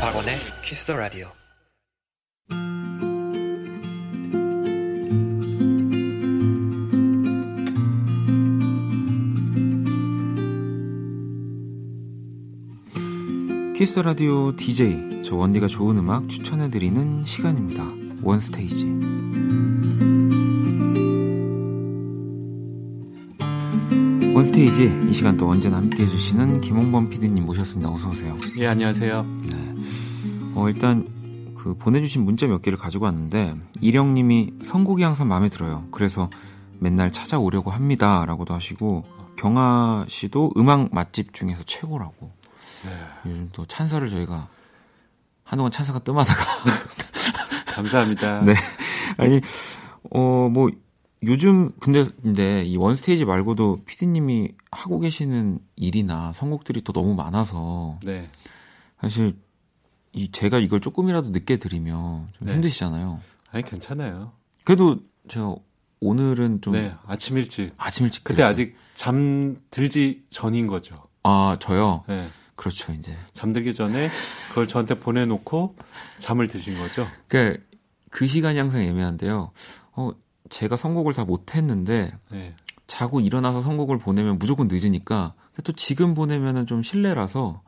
박원의 0.00 0.40
Kiss 0.62 0.86
the 0.86 0.96
Radio. 0.96 1.45
키스 13.76 13.98
라디오 13.98 14.56
DJ 14.56 15.22
저 15.22 15.36
원디가 15.36 15.66
좋은 15.66 15.98
음악 15.98 16.30
추천해 16.30 16.70
드리는 16.70 17.22
시간입니다. 17.26 17.84
One 18.22 18.40
Stage. 18.40 18.86
One 24.34 24.44
Stage 24.46 25.08
이 25.10 25.12
시간 25.12 25.36
또 25.36 25.50
언제나 25.50 25.76
함께 25.76 26.04
해주시는 26.04 26.62
김홍범 26.62 27.10
PD님 27.10 27.44
모셨습니다. 27.44 27.90
어서 27.90 28.08
오세요. 28.08 28.34
예, 28.56 28.66
안녕하세요. 28.66 29.26
네. 29.42 29.74
어, 30.54 30.70
일단 30.70 31.06
그 31.54 31.74
보내주신 31.74 32.24
문자 32.24 32.46
몇 32.46 32.62
개를 32.62 32.78
가지고 32.78 33.04
왔는데 33.04 33.56
이령님이 33.82 34.54
선곡이 34.64 35.02
항상 35.02 35.28
마음에 35.28 35.50
들어요. 35.50 35.86
그래서 35.90 36.30
맨날 36.78 37.12
찾아오려고 37.12 37.70
합니다라고도 37.70 38.54
하시고 38.54 39.04
경아 39.36 40.06
씨도 40.08 40.52
음악 40.56 40.94
맛집 40.94 41.34
중에서 41.34 41.62
최고라고. 41.64 42.45
네. 42.90 43.30
요즘 43.30 43.48
또 43.52 43.64
찬사를 43.66 44.08
저희가 44.08 44.48
한동안 45.44 45.70
찬사가 45.72 46.00
뜸하다가 46.00 46.44
감사합니다. 47.66 48.42
네. 48.42 48.54
아니 49.18 49.40
어 50.10 50.48
뭐 50.48 50.70
요즘 51.24 51.72
근데 51.80 52.04
근데 52.22 52.62
이 52.64 52.76
원스테이지 52.76 53.24
말고도 53.24 53.80
피디님이 53.86 54.52
하고 54.70 55.00
계시는 55.00 55.58
일이나 55.74 56.32
선곡들이 56.34 56.82
또 56.82 56.92
너무 56.92 57.14
많아서 57.14 57.98
네. 58.04 58.30
사실 59.00 59.36
이 60.12 60.30
제가 60.30 60.58
이걸 60.58 60.80
조금이라도 60.80 61.30
늦게 61.30 61.56
드리면 61.56 62.28
좀 62.32 62.46
네. 62.48 62.54
힘드시잖아요. 62.54 63.20
아니 63.50 63.64
괜찮아요. 63.64 64.32
그래도 64.64 64.98
제가 65.28 65.54
오늘은 66.00 66.60
좀 66.60 66.74
네, 66.74 66.94
아침 67.06 67.38
일찍 67.38 67.72
아침 67.78 68.06
일찍 68.06 68.22
그때 68.22 68.36
드렸어요. 68.36 68.50
아직 68.52 68.76
잠 68.94 69.56
들지 69.70 70.24
전인 70.28 70.66
거죠. 70.66 71.02
아 71.22 71.56
저요. 71.60 72.04
네. 72.08 72.24
그렇죠 72.56 72.92
이제 72.92 73.16
잠들기 73.32 73.74
전에 73.74 74.10
그걸 74.48 74.66
저한테 74.66 74.98
보내놓고 74.98 75.76
잠을 76.18 76.48
드신 76.48 76.76
거죠. 76.78 77.06
그그 77.28 77.66
그 78.10 78.26
시간이 78.26 78.58
항상 78.58 78.80
애매한데요. 78.80 79.52
어 79.92 80.10
제가 80.48 80.76
선곡을 80.76 81.12
다 81.12 81.24
못했는데 81.24 82.12
네. 82.30 82.54
자고 82.86 83.20
일어나서 83.20 83.60
선곡을 83.60 83.98
보내면 83.98 84.38
무조건 84.38 84.68
늦으니까 84.68 85.34
또 85.64 85.72
지금 85.72 86.14
보내면은 86.14 86.66
좀 86.66 86.82
실례라서 86.82 87.62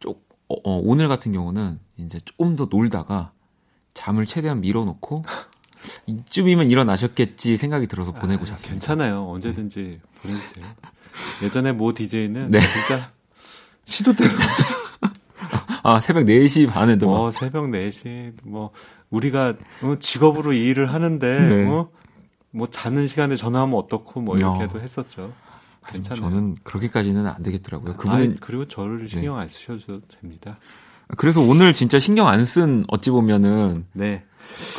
좀 0.00 0.14
어, 0.48 0.54
어, 0.64 0.80
오늘 0.82 1.08
같은 1.08 1.32
경우는 1.32 1.78
이제 1.96 2.20
조금 2.24 2.56
더 2.56 2.66
놀다가 2.70 3.32
잠을 3.94 4.26
최대한 4.26 4.60
밀어놓고 4.60 5.24
이쯤이면 6.06 6.70
일어나셨겠지 6.70 7.56
생각이 7.56 7.86
들어서 7.86 8.12
보내고 8.12 8.42
아, 8.42 8.46
잤습니다. 8.46 8.70
괜찮아요. 8.72 9.28
언제든지 9.30 9.80
네. 9.80 10.00
보내주세요. 10.22 10.64
예전에 11.42 11.72
모 11.72 11.92
DJ는 11.92 12.50
네. 12.50 12.60
진짜 12.60 13.12
시도 13.84 14.12
때도 14.14 14.30
없이 14.36 14.74
아, 15.82 16.00
새벽 16.00 16.24
4시 16.24 16.68
반에도 16.70 17.10
어, 17.12 17.30
새벽 17.30 17.64
4시 17.66 18.32
뭐 18.44 18.70
우리가 19.10 19.54
어, 19.82 19.96
직업으로 20.00 20.52
이 20.52 20.64
일을 20.68 20.92
하는데 20.92 21.40
네. 21.40 21.66
어? 21.68 21.90
뭐 22.50 22.66
자는 22.68 23.06
시간에 23.08 23.36
전화하면 23.36 23.76
어떻고 23.78 24.20
뭐 24.20 24.36
이렇게도 24.36 24.78
어. 24.78 24.80
했었죠. 24.80 25.32
괜찮아요. 25.88 26.22
저는 26.30 26.56
그렇게까지는 26.62 27.26
안 27.26 27.42
되겠더라고요. 27.42 27.96
그분은 27.96 28.32
아, 28.32 28.36
그리고 28.40 28.66
저를 28.66 29.06
신경 29.08 29.36
네. 29.36 29.42
안 29.42 29.48
쓰셔도 29.48 30.00
됩니다. 30.08 30.56
그래서 31.18 31.42
오늘 31.42 31.74
진짜 31.74 31.98
신경 31.98 32.28
안 32.28 32.46
쓴 32.46 32.84
어찌 32.88 33.10
보면은 33.10 33.84
네. 33.92 34.24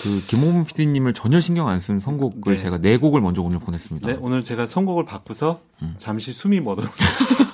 그 0.02 0.26
김홍문 0.26 0.66
PD님을 0.66 1.14
전혀 1.14 1.40
신경 1.40 1.68
안 1.68 1.80
쓴 1.80 2.00
선곡을 2.00 2.56
네. 2.56 2.62
제가 2.62 2.80
네 2.80 2.98
곡을 2.98 3.22
먼저 3.22 3.44
오늘 3.44 3.60
보냈습니다. 3.60 4.08
네, 4.08 4.18
오늘 4.20 4.44
제가 4.44 4.66
선곡을 4.66 5.06
바꾸서 5.06 5.62
음. 5.84 5.94
잠시 5.98 6.34
숨이 6.34 6.62
멎어. 6.62 6.78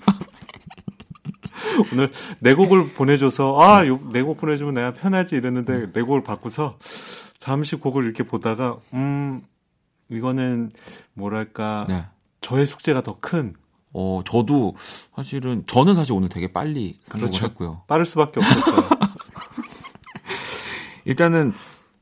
오늘 1.92 2.12
네 2.40 2.54
곡을 2.54 2.94
보내줘서 2.94 3.60
아네 3.60 4.22
곡 4.22 4.38
보내주면 4.38 4.74
내가 4.74 4.94
편하지 4.94 5.36
이랬는데 5.36 5.74
음. 5.74 5.92
네 5.94 6.02
곡을 6.02 6.24
바꾸서 6.24 6.78
잠시 7.38 7.76
곡을 7.76 8.04
이렇게 8.04 8.24
보다가 8.24 8.78
음 8.94 9.42
이거는 10.10 10.72
뭐랄까 11.14 11.86
네. 11.88 12.04
저의 12.42 12.68
숙제가 12.68 13.04
더 13.04 13.18
큰. 13.20 13.54
어 13.94 14.22
저도 14.26 14.76
사실은 15.16 15.64
저는 15.68 15.96
사실 15.96 16.14
오늘 16.14 16.30
되게 16.30 16.52
빨리 16.52 16.98
선곡을 17.10 17.28
그렇죠. 17.28 17.46
했고요. 17.46 17.82
빠를 17.88 18.06
수밖에 18.06 18.40
없었어요. 18.40 18.88
일단은 21.04 21.54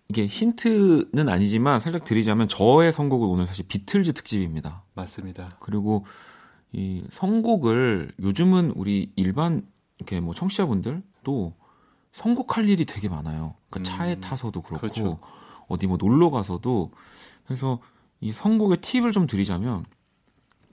이게 0.07 0.25
힌트는 0.25 1.29
아니지만 1.29 1.79
살짝 1.79 2.03
드리자면 2.03 2.47
저의 2.47 2.91
선곡은 2.91 3.27
오늘 3.27 3.45
사실 3.45 3.65
비틀즈 3.67 4.13
특집입니다. 4.13 4.83
맞습니다. 4.93 5.49
그리고 5.59 6.05
이 6.71 7.03
선곡을 7.09 8.11
요즘은 8.21 8.73
우리 8.75 9.11
일반 9.15 9.63
이렇게 9.97 10.19
뭐 10.19 10.33
청취자분들도 10.33 11.53
선곡할 12.11 12.69
일이 12.69 12.85
되게 12.85 13.09
많아요. 13.09 13.55
그러니까 13.69 13.79
음, 13.93 13.97
차에 13.97 14.19
타서도 14.19 14.61
그렇고 14.61 14.81
그렇죠. 14.81 15.19
어디 15.67 15.87
뭐 15.87 15.97
놀러 15.99 16.29
가서도 16.29 16.91
그래서 17.45 17.79
이 18.21 18.31
선곡의 18.31 18.77
팁을 18.81 19.11
좀 19.11 19.27
드리자면 19.27 19.85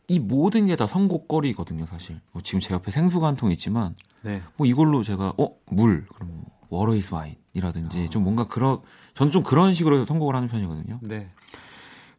이 0.09 0.19
모든 0.21 0.67
게 0.67 0.77
다 0.77 0.87
선곡거리거든요, 0.87 1.87
사실. 1.87 2.21
뭐 2.33 2.41
지금 2.43 2.61
제 2.61 2.73
옆에 2.75 2.91
생수가 2.91 3.27
한 3.27 3.37
통 3.37 3.51
있지만 3.53 3.95
네. 4.23 4.43
뭐 4.57 4.67
이걸로 4.67 5.03
제가 5.03 5.33
어 5.39 5.49
물, 5.67 6.07
그럼 6.15 6.31
뭐 6.33 6.45
워러 6.69 6.95
이스 6.95 7.13
와인이라든지 7.15 8.05
어. 8.05 8.11
좀 8.11 8.23
뭔가 8.23 8.45
그런 8.45 8.81
저는 9.15 9.33
좀 9.33 9.43
그런 9.43 9.75
식으로 9.75 10.05
선곡을 10.05 10.37
하는 10.37 10.49
편이거든요. 10.49 11.01
네. 11.03 11.31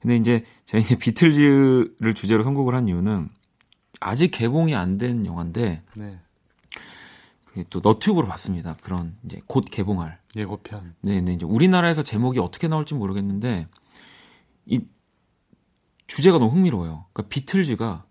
근데 0.02 0.16
이제 0.18 0.44
제가 0.66 0.84
이제 0.84 0.96
비틀즈를 0.98 2.14
주제로 2.14 2.44
선곡을 2.44 2.76
한 2.76 2.88
이유는 2.88 3.30
아직 4.00 4.30
개봉이 4.32 4.76
안 4.76 4.98
된 4.98 5.26
영화인데 5.26 5.84
네. 5.98 6.20
또 7.72 7.80
너튜브로 7.84 8.28
봤습니다. 8.28 8.76
그런 8.82 9.16
이제 9.26 9.42
곧 9.48 9.66
개봉할 9.70 10.20
예고편. 10.36 10.96
네, 11.02 11.22
네. 11.22 11.34
이제 11.34 11.46
우리나라에서 11.46 12.04
제목이 12.04 12.40
어떻게 12.40 12.68
나올지 12.68 12.94
모르겠는데 12.94 13.68
이 14.68 14.82
주제가 16.06 16.38
너무 16.38 16.52
흥미로워요. 16.52 17.06
그러니까 17.14 17.30
비틀즈가 17.30 18.06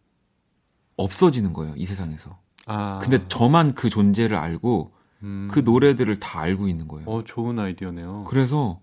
없어지는 0.97 1.53
거예요, 1.53 1.75
이 1.77 1.87
세상에서. 1.87 2.39
아. 2.67 2.99
근데 3.01 3.27
저만 3.29 3.75
그 3.75 3.89
존재를 3.91 4.37
알고 4.37 4.93
음. 5.23 5.49
그 5.51 5.61
노래들을 5.61 6.19
다 6.19 6.41
알고 6.41 6.69
있는 6.69 6.89
거예요. 6.89 7.09
어, 7.09 7.23
좋은 7.25 7.59
아이디어네요. 7.59 8.25
그래서 8.29 8.81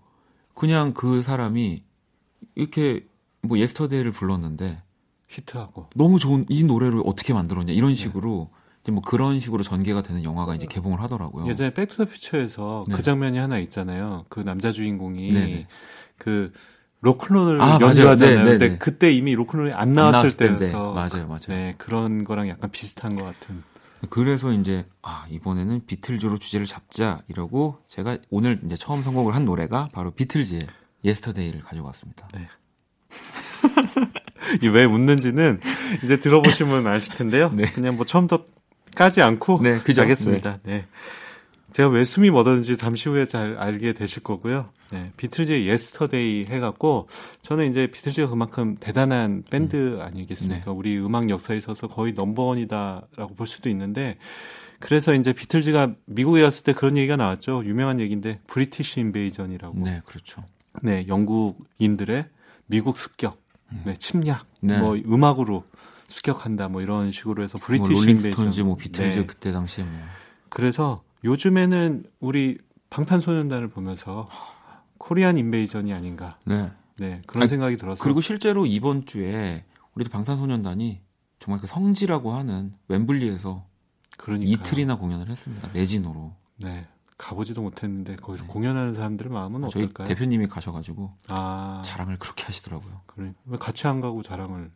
그냥 0.54 0.94
그 0.94 1.22
사람이 1.22 1.84
이렇게 2.56 3.06
뭐 3.42 3.58
Yesterday를 3.58 4.12
불렀는데 4.12 4.82
히트하고 5.34 5.90
너무 5.96 6.20
좋은 6.20 6.46
이 6.50 6.64
노래를 6.64 7.02
어떻게 7.06 7.34
만들었냐 7.34 7.74
이런 7.74 7.92
네. 7.92 7.96
식으로 7.96 8.50
네. 8.52 8.64
이제 8.84 8.92
뭐 8.92 9.02
그런 9.02 9.40
식으로 9.40 9.64
전개가 9.64 10.02
되는 10.02 10.24
영화가 10.24 10.56
이제 10.56 10.66
개봉을 10.66 11.02
하더라고요. 11.02 11.48
예전에 11.48 11.74
백투더퓨처에서 11.74 12.86
네. 12.88 12.96
그 12.96 13.02
장면이 13.02 13.38
하나 13.38 13.58
있잖아요. 13.60 14.26
그 14.30 14.42
남자 14.42 14.72
주인공이 14.72 15.32
네네. 15.32 15.68
그 16.18 16.52
로큰롤을 17.02 17.62
아, 17.62 17.80
연주하잖아요. 17.82 18.38
네, 18.38 18.44
네, 18.44 18.50
근데 18.52 18.70
네. 18.70 18.78
그때 18.78 19.12
이미 19.12 19.36
로큰롤이 19.36 19.74
안 19.74 19.94
나왔을, 19.94 20.18
안 20.18 20.24
나왔을 20.24 20.38
때여서 20.38 20.94
맞아요, 20.94 21.28
맞아요. 21.28 21.48
네, 21.48 21.74
그런 21.78 22.24
거랑 22.24 22.50
약간 22.50 22.72
비슷한 22.72 23.16
것 23.16 23.24
같은. 23.24 23.64
그래서 24.10 24.52
이제 24.52 24.86
아 25.02 25.26
이번에는 25.30 25.86
비틀즈로 25.86 26.38
주제를 26.38 26.66
잡자 26.66 27.22
이러고 27.28 27.78
제가 27.88 28.18
오늘 28.30 28.60
이제 28.66 28.76
처음 28.76 29.02
선곡을 29.02 29.34
한 29.34 29.46
노래가 29.46 29.90
바로 29.94 30.12
비틀즈의 30.12 30.62
Yesterday를 31.06 31.62
가져왔습니다. 31.62 32.28
네. 32.34 32.48
왜 34.72 34.86
웃는지는 34.86 35.60
이제 36.04 36.18
들어보시면 36.18 36.88
아실 36.88 37.14
텐데요. 37.14 37.52
네. 37.56 37.64
그냥 37.66 37.96
뭐 37.96 38.06
처음부터 38.06 38.46
까지 38.96 39.22
않고 39.22 39.62
네, 39.62 39.80
그죠? 39.80 40.02
하겠습니다. 40.02 40.60
네. 40.64 40.78
네. 40.78 40.86
제가 41.72 41.90
왜 41.90 42.04
숨이 42.04 42.30
멎었는지 42.30 42.78
잠시 42.78 43.10
후에 43.10 43.26
잘 43.26 43.58
알게 43.58 43.94
되실 43.94 44.22
거고요. 44.22 44.70
네, 44.92 45.12
비틀즈의 45.18 45.68
Yesterday 45.68 46.46
해갖고 46.48 47.08
저는 47.42 47.72
이제 47.72 47.88
비틀즈가 47.88 48.30
그만큼 48.30 48.76
대단한 48.80 49.44
밴드 49.50 49.76
음. 49.76 50.02
아니겠습니까? 50.02 50.66
네. 50.66 50.72
우리 50.72 51.00
음악 51.00 51.32
역사에 51.32 51.58
있어서 51.58 51.88
거의 51.88 52.14
넘버원이다라고 52.14 53.34
볼 53.36 53.48
수도 53.48 53.70
있는데 53.70 54.18
그래서 54.80 55.16
이제 55.16 55.34
비틀즈가 55.34 55.96
미국에 56.06 56.44
갔을 56.44 56.64
때 56.64 56.74
그런 56.74 56.98
얘기가 56.98 57.16
나왔죠. 57.16 57.64
유명한 57.66 58.00
얘기인데 58.00 58.40
British 58.48 59.00
Invasion이라고. 59.00 59.80
네, 59.80 60.02
그렇죠. 60.06 60.44
네, 60.82 61.06
영국인들의 61.08 62.26
미국 62.68 62.98
습격, 62.98 63.34
음. 63.36 63.43
네, 63.86 63.96
침략, 63.96 64.46
네. 64.62 64.78
뭐 64.78 64.96
음악으로 64.96 65.66
습격한다, 66.08 66.68
뭐 66.70 66.82
이런 66.82 67.12
식으로 67.12 67.44
해서 67.44 67.58
British 67.58 67.92
뭐 67.92 68.02
롤링스톤즈, 68.02 68.62
뭐 68.62 68.76
비틀즈 68.76 69.20
네. 69.20 69.26
그때 69.26 69.52
당시에 69.52 69.84
뭐. 69.84 69.94
그래서 70.50 71.04
요즘에는 71.24 72.06
우리 72.20 72.58
방탄소년단을 72.90 73.70
보면서 73.70 74.30
Korean 74.98 75.38
Invasion이 75.38 75.94
아닌가. 75.94 76.38
네. 76.46 76.72
네, 76.98 77.22
그런 77.26 77.44
아니, 77.44 77.50
생각이 77.50 77.78
들었어요. 77.78 78.02
그리고 78.02 78.22
실제로 78.22 78.66
이번 78.66 79.06
주에 79.06 79.66
우리도 79.96 80.12
방탄소년단이 80.12 81.02
정말 81.40 81.60
그 81.60 81.68
성지라고 81.68 82.34
하는 82.34 82.74
웸블리에서 82.88 83.66
그러니까요. 84.18 84.54
이틀이나 84.54 84.96
공연을 84.98 85.30
했습니다. 85.30 85.70
매진으로. 85.74 86.34
네. 86.58 86.88
가보지도 87.24 87.62
못했는데 87.62 88.18
거기서 88.18 88.44
네. 88.44 88.50
공연하는 88.50 88.94
사람들의 88.94 89.32
마음은 89.32 89.64
아, 89.64 89.70
저희 89.70 89.84
어떨까요? 89.84 90.08
대표님이 90.08 90.48
가셔가지고 90.48 91.12
아. 91.30 91.82
자랑을 91.86 92.18
그렇게 92.20 92.44
하시더라고요. 92.44 93.02
그래 93.06 93.34
왜 93.46 93.58
같이 93.58 93.88
안 93.88 94.02
가고 94.02 94.22
자랑을? 94.22 94.72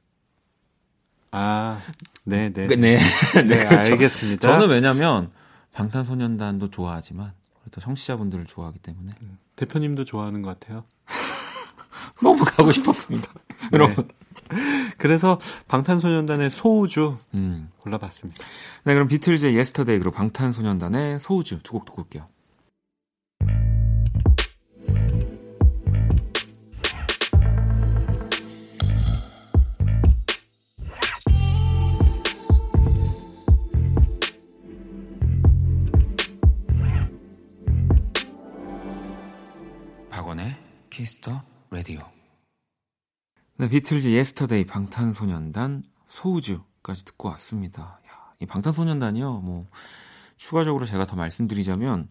아, 1.32 1.80
네, 2.24 2.52
네, 2.54 2.68
네, 2.68 2.76
네, 2.76 2.98
네, 3.36 3.44
네 3.44 3.66
그렇죠. 3.66 3.92
알겠습니다. 3.92 4.48
저는 4.48 4.70
왜냐면 4.70 5.30
방탄소년단도 5.74 6.70
좋아하지만 6.70 7.34
또 7.72 7.82
청취자분들을 7.82 8.46
좋아하기 8.46 8.80
때문에 8.80 9.12
대표님도 9.58 10.06
좋아하는 10.06 10.42
것 10.42 10.58
같아요. 10.58 10.86
너무 12.24 12.44
가고 12.46 12.72
싶었습니다. 12.72 13.28
네. 13.60 13.70
여러분 13.74 14.08
그래서 14.98 15.38
방탄소년단의 15.68 16.50
소우주 16.50 17.18
음. 17.34 17.70
골라봤습니다. 17.80 18.42
네, 18.86 18.94
그럼 18.94 19.10
비틀즈의 19.10 19.58
Yesterday 19.58 20.00
그리고 20.00 20.12
방탄소년단의 20.12 21.20
소우주 21.20 21.60
두 21.64 21.74
곡 21.74 21.86
듣고 21.86 22.04
올게요. 22.04 22.28
네, 43.68 43.72
비틀즈 43.72 44.08
Yesterday 44.08 44.66
방탄소년단 44.66 45.84
소우주까지 46.08 47.04
듣고 47.04 47.28
왔습니다. 47.30 48.00
야, 48.08 48.32
이 48.40 48.46
방탄소년단이요. 48.46 49.42
뭐 49.42 49.66
추가적으로 50.38 50.86
제가 50.86 51.06
더 51.06 51.18
말씀드리자면 51.18 52.08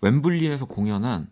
웸블리에서 0.00 0.64
공연한 0.64 1.28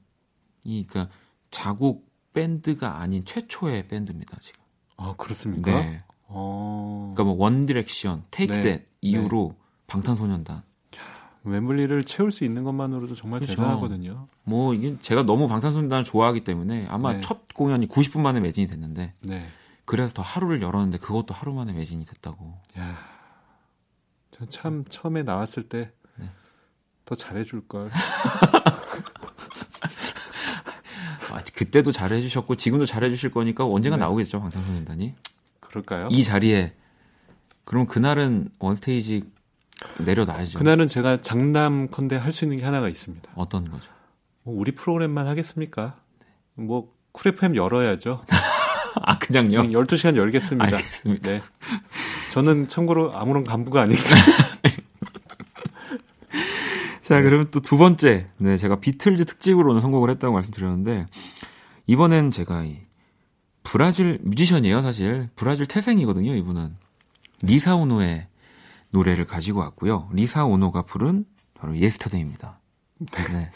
이 0.63 0.87
그러니까 0.87 1.15
자국 1.51 2.07
밴드가 2.35 3.01
아닌 3.01 3.25
최초의 3.25 3.89
밴드입니다, 3.89 4.37
지금. 4.43 4.63
아, 4.99 5.15
그렇습니까? 5.17 5.71
네. 5.71 6.05
어... 6.27 7.15
그러니까 7.15 7.33
뭐 7.35 7.43
원디렉션, 7.43 8.25
테이크 8.31 8.61
댓 8.61 8.87
이후로 9.01 9.55
네. 9.55 9.59
방탄소년단 9.87 10.63
웸블리를 11.45 12.05
채울 12.05 12.31
수 12.31 12.45
있는 12.45 12.63
것만으로도 12.63 13.15
정말 13.15 13.41
그렇죠. 13.41 13.57
대단하거든요. 13.57 14.27
뭐 14.45 14.75
이게 14.75 14.99
제가 15.01 15.23
너무 15.23 15.49
방탄소년단을 15.49 16.05
좋아하기 16.05 16.45
때문에 16.45 16.89
아마 16.91 17.15
네. 17.15 17.21
첫 17.23 17.55
공연이 17.55 17.89
90분 17.89 18.21
만에 18.21 18.39
매진이 18.39 18.69
됐는데 18.69 19.15
네. 19.23 19.49
그래서 19.85 20.15
더 20.15 20.23
하루를 20.23 20.63
열었는데 20.63 20.99
그것도 20.99 21.35
하루 21.35 21.53
만에 21.55 21.73
매진이 21.73 22.05
됐다고. 22.07 22.55
야, 22.79 22.99
참 24.49 24.85
처음에 24.89 25.23
나왔을 25.23 25.65
때더 25.69 25.91
네. 26.19 26.29
잘해줄 27.17 27.69
걸. 27.69 27.91
아, 31.31 31.43
그때도 31.55 31.93
잘해주셨고 31.93 32.57
지금도 32.57 32.87
잘해주실 32.87 33.31
거니까 33.31 33.65
언젠가 33.65 33.97
네. 33.97 34.01
나오겠죠 34.03 34.41
방탄소년단이. 34.41 35.15
그럴까요? 35.61 36.09
이 36.11 36.23
자리에 36.25 36.75
그럼 37.65 37.87
그날은 37.87 38.51
원스테이지 38.59 39.25
내려놔야죠. 39.99 40.59
그날은 40.59 40.89
제가 40.89 41.21
장남컨대 41.23 42.17
할 42.17 42.33
수 42.33 42.45
있는 42.45 42.59
게 42.59 42.65
하나가 42.65 42.89
있습니다. 42.89 43.31
어떤 43.35 43.71
거죠? 43.71 43.91
뭐 44.43 44.55
우리 44.59 44.73
프로그램만 44.73 45.27
하겠습니까? 45.27 45.97
네. 46.21 46.65
뭐 46.65 46.93
쿨FM 47.13 47.57
열어야죠. 47.57 48.25
아, 49.03 49.19
그냥요? 49.19 49.63
12시간 49.71 50.17
열겠습니다. 50.17 50.65
알겠습니다. 50.77 51.31
네. 51.31 51.43
저는 52.33 52.69
참고로 52.69 53.17
아무런 53.17 53.45
간부가 53.45 53.83
아니죠. 53.83 54.03
자, 57.03 57.17
네. 57.17 57.23
그러면 57.23 57.51
또 57.51 57.61
두 57.61 57.77
번째. 57.79 58.29
네, 58.39 58.57
제가 58.57 58.81
비틀즈 58.81 59.25
특집으로는 59.25 59.81
선곡을 59.81 60.11
했다고 60.11 60.33
말씀드렸는데, 60.35 61.07
이번엔 61.87 62.31
제가 62.31 62.65
이 62.65 62.81
브라질 63.63 64.19
뮤지션이에요, 64.23 64.83
사실. 64.83 65.29
브라질 65.37 65.67
태생이거든요, 65.67 66.35
이분은. 66.35 66.77
리사 67.43 67.75
오노의 67.77 68.29
노래를 68.91 69.25
가지고 69.25 69.61
왔고요. 69.61 70.11
리사 70.13 70.45
오노가 70.45 70.83
부른 70.83 71.25
바로 71.55 71.77
Yesterday입니다. 71.77 72.61
네. 73.31 73.51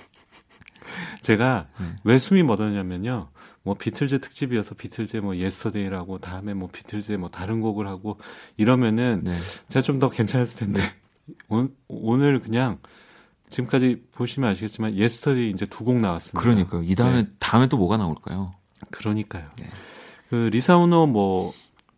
제가 1.21 1.67
네. 1.79 1.87
왜 2.05 2.19
숨이 2.19 2.43
멎었냐면요. 2.43 3.29
뭐 3.67 3.75
비틀즈 3.75 4.21
특집이어서 4.21 4.77
비틀즈의 4.77 5.23
뭐 5.23 5.37
Yesterday라고 5.37 6.19
다음에 6.19 6.55
뭐 6.55 6.69
비틀즈의 6.73 7.19
뭐 7.19 7.29
다른 7.29 7.61
곡을 7.61 7.89
하고 7.89 8.17
이러면은 8.57 9.23
네. 9.25 9.33
제가 9.69 9.83
좀 9.83 9.99
더 9.99 10.09
괜찮았을 10.09 10.67
텐데 10.67 10.81
오, 11.49 11.67
오늘 11.89 12.39
그냥 12.39 12.79
지금까지 13.51 14.05
보시면 14.13 14.49
아시겠지만 14.51 14.95
Yesterday 14.95 15.51
이제 15.51 15.67
두 15.67 15.85
곡 15.85 15.99
나왔습니다. 15.99 16.41
그러니까요. 16.41 16.83
이 16.85 16.95
다음에 16.95 17.23
네. 17.25 17.29
다음에 17.41 17.67
또 17.67 17.77
뭐가 17.77 17.97
나올까요? 17.97 18.55
그러니까요. 18.93 19.49
네. 19.59 19.67
그 20.31 20.49
리사 20.53 20.77
오노 20.77 21.07
뭐 21.09 21.53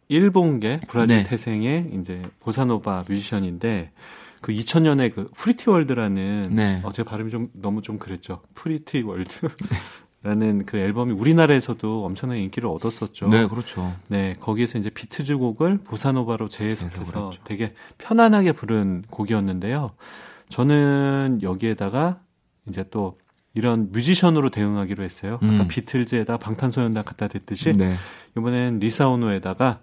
일본계 0.09 0.81
브라질 0.89 1.19
네. 1.19 1.23
태생의 1.25 1.91
이제 2.01 2.23
보사노바 2.41 3.05
뮤지션인데 3.09 3.91
그 4.41 4.53
2000년에 4.53 5.15
그 5.15 5.29
Pretty 5.37 5.69
World라는 5.69 6.49
네. 6.53 6.81
어, 6.83 6.93
제 6.93 7.03
발음이 7.03 7.31
좀 7.31 7.49
너무 7.53 7.83
좀 7.83 7.99
그랬죠. 7.99 8.41
Pretty 8.55 9.03
World. 9.03 9.49
라는 10.23 10.67
그 10.67 10.79
앨범이 10.79 11.13
우리나라에서도 11.13 12.05
엄청난 12.05 12.39
인기를 12.39 12.69
얻었었죠. 12.69 13.29
네, 13.29 13.47
그렇죠. 13.47 13.95
네, 14.09 14.35
거기에서 14.41 14.79
이제 14.79 14.91
비틀즈 14.91 15.37
곡을 15.37 15.79
보사노바로 15.79 16.49
재해석해서 16.49 17.31
되게 17.45 17.73
편안하게 17.99 18.53
부른 18.53 19.05
곡이었는데요. 19.11 19.93
저는 20.49 21.41
여기에다가 21.43 22.21
이제 22.69 22.85
또 22.91 23.17
이런 23.55 23.91
뮤지션으로 23.93 24.51
대응하기로 24.51 25.05
했어요. 25.05 25.39
음. 25.43 25.55
아까 25.55 25.69
비틀즈에다 25.69 26.37
방탄소년단 26.39 27.05
갖다 27.05 27.29
댔듯이 27.29 27.73
네. 27.73 27.97
이번엔 28.37 28.81
리사오노에다가 28.81 29.81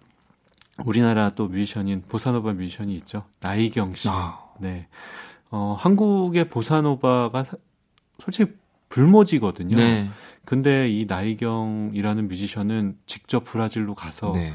우리나라 0.86 1.30
또 1.30 1.48
뮤지션인 1.48 2.04
보사노바 2.08 2.54
뮤지션이 2.54 2.96
있죠. 2.98 3.24
나희경 3.40 3.96
씨. 3.96 4.10
아. 4.10 4.40
네. 4.60 4.88
어, 5.50 5.76
한국의 5.80 6.50
보사노바가 6.50 7.44
사, 7.44 7.58
솔직히 8.20 8.52
불모지거든요. 8.96 9.76
네. 9.76 10.10
근데 10.46 10.90
이 10.90 11.06
나희경이라는 11.06 12.30
뮤지션은 12.30 12.98
직접 13.06 13.44
브라질로 13.44 13.94
가서 13.94 14.32
네. 14.34 14.54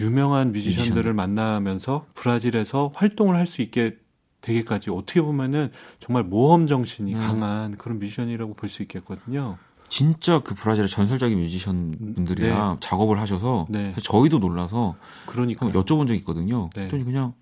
유명한 0.00 0.52
뮤지션들을 0.52 1.12
뮤지션. 1.12 1.16
만나면서 1.16 2.06
브라질에서 2.14 2.92
활동을 2.94 3.36
할 3.36 3.46
수 3.46 3.60
있게 3.60 3.98
되기까지 4.40 4.90
어떻게 4.90 5.20
보면은 5.20 5.70
정말 5.98 6.22
모험 6.24 6.66
정신이 6.66 7.12
네. 7.12 7.18
강한 7.18 7.76
그런 7.76 7.98
뮤지션이라고 7.98 8.54
볼 8.54 8.70
수 8.70 8.82
있겠거든요. 8.82 9.58
진짜 9.88 10.40
그 10.40 10.54
브라질의 10.54 10.88
전설적인 10.88 11.38
뮤지션 11.38 12.14
분들이랑 12.14 12.72
네. 12.74 12.76
작업을 12.80 13.20
하셔서 13.20 13.66
네. 13.68 13.94
저희도 14.02 14.38
놀라서 14.38 14.96
그러니까 15.26 15.66
여쭤본 15.66 16.06
적이 16.08 16.18
있거든요. 16.20 16.70
네. 16.74 16.88
그랬더니 16.88 17.04
그냥 17.04 17.34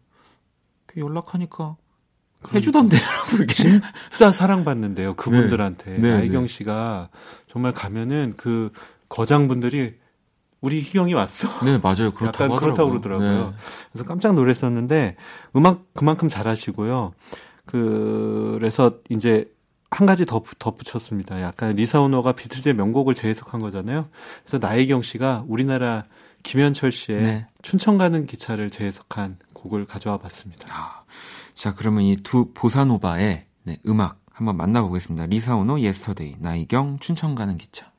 연락하니까. 0.96 1.76
해주던데요. 2.52 3.00
진짜 3.48 4.30
사랑받는데요. 4.30 5.14
그분들한테 5.14 5.92
네. 5.92 5.98
네, 5.98 6.18
나이경 6.18 6.42
네. 6.42 6.48
씨가 6.48 7.08
정말 7.48 7.72
가면은 7.72 8.34
그 8.36 8.70
거장분들이 9.08 9.94
우리 10.60 10.80
희경이 10.80 11.14
왔어. 11.14 11.48
네 11.64 11.78
맞아요. 11.78 12.10
그렇다고 12.12 12.44
약간 12.44 12.56
그렇다고 12.56 12.90
그러더라고요. 12.90 13.46
네. 13.50 13.52
그래서 13.92 14.04
깜짝 14.06 14.34
놀랐었는데 14.34 15.16
음악 15.56 15.92
그만큼 15.94 16.28
잘하시고요. 16.28 17.12
그 17.66 18.56
그래서 18.58 18.98
이제 19.10 19.50
한 19.90 20.06
가지 20.06 20.26
더 20.26 20.42
덧붙였습니다. 20.58 21.40
약간 21.42 21.76
리사 21.76 22.00
오너가 22.00 22.32
비틀즈의 22.32 22.74
명곡을 22.74 23.14
재해석한 23.14 23.60
거잖아요. 23.60 24.08
그래서 24.42 24.66
나희경 24.66 25.02
씨가 25.02 25.44
우리나라 25.46 26.02
김현철 26.42 26.90
씨의 26.92 27.18
네. 27.18 27.46
춘천 27.62 27.96
가는 27.98 28.26
기차를 28.26 28.70
재해석한 28.70 29.38
곡을 29.52 29.86
가져와 29.86 30.18
봤습니다. 30.18 30.66
아, 30.70 31.02
자, 31.54 31.74
그러면 31.74 32.02
이 32.04 32.16
두 32.16 32.52
보사노바의 32.52 33.46
네, 33.64 33.78
음악 33.86 34.20
한번 34.30 34.56
만나보겠습니다. 34.56 35.26
리사오노 35.26 35.80
Yesterday, 35.80 36.36
나희경 36.40 36.98
춘천 36.98 37.34
가는 37.34 37.56
기차. 37.56 37.92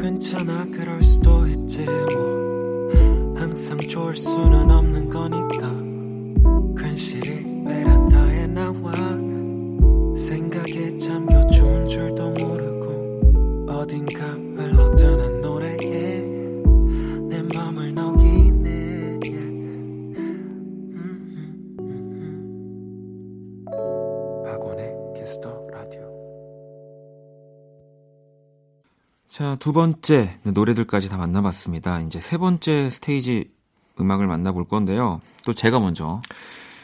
괜찮아 0.00 0.64
그럴 0.66 1.02
수도 1.02 1.46
있지 1.46 1.84
뭐 1.84 3.34
항상 3.36 3.78
좋을 3.78 4.16
수는 4.16 4.70
없는 4.70 5.08
거니까 5.10 6.80
괜시리 6.80 7.64
베란다에 7.64 8.46
나와 8.46 8.92
두 29.60 29.72
번째 29.74 30.38
노래들까지 30.42 31.08
다 31.10 31.16
만나봤습니다. 31.18 32.00
이제 32.00 32.18
세 32.18 32.38
번째 32.38 32.90
스테이지 32.90 33.50
음악을 34.00 34.26
만나볼 34.26 34.66
건데요. 34.66 35.20
또 35.44 35.52
제가 35.52 35.78
먼저 35.78 36.22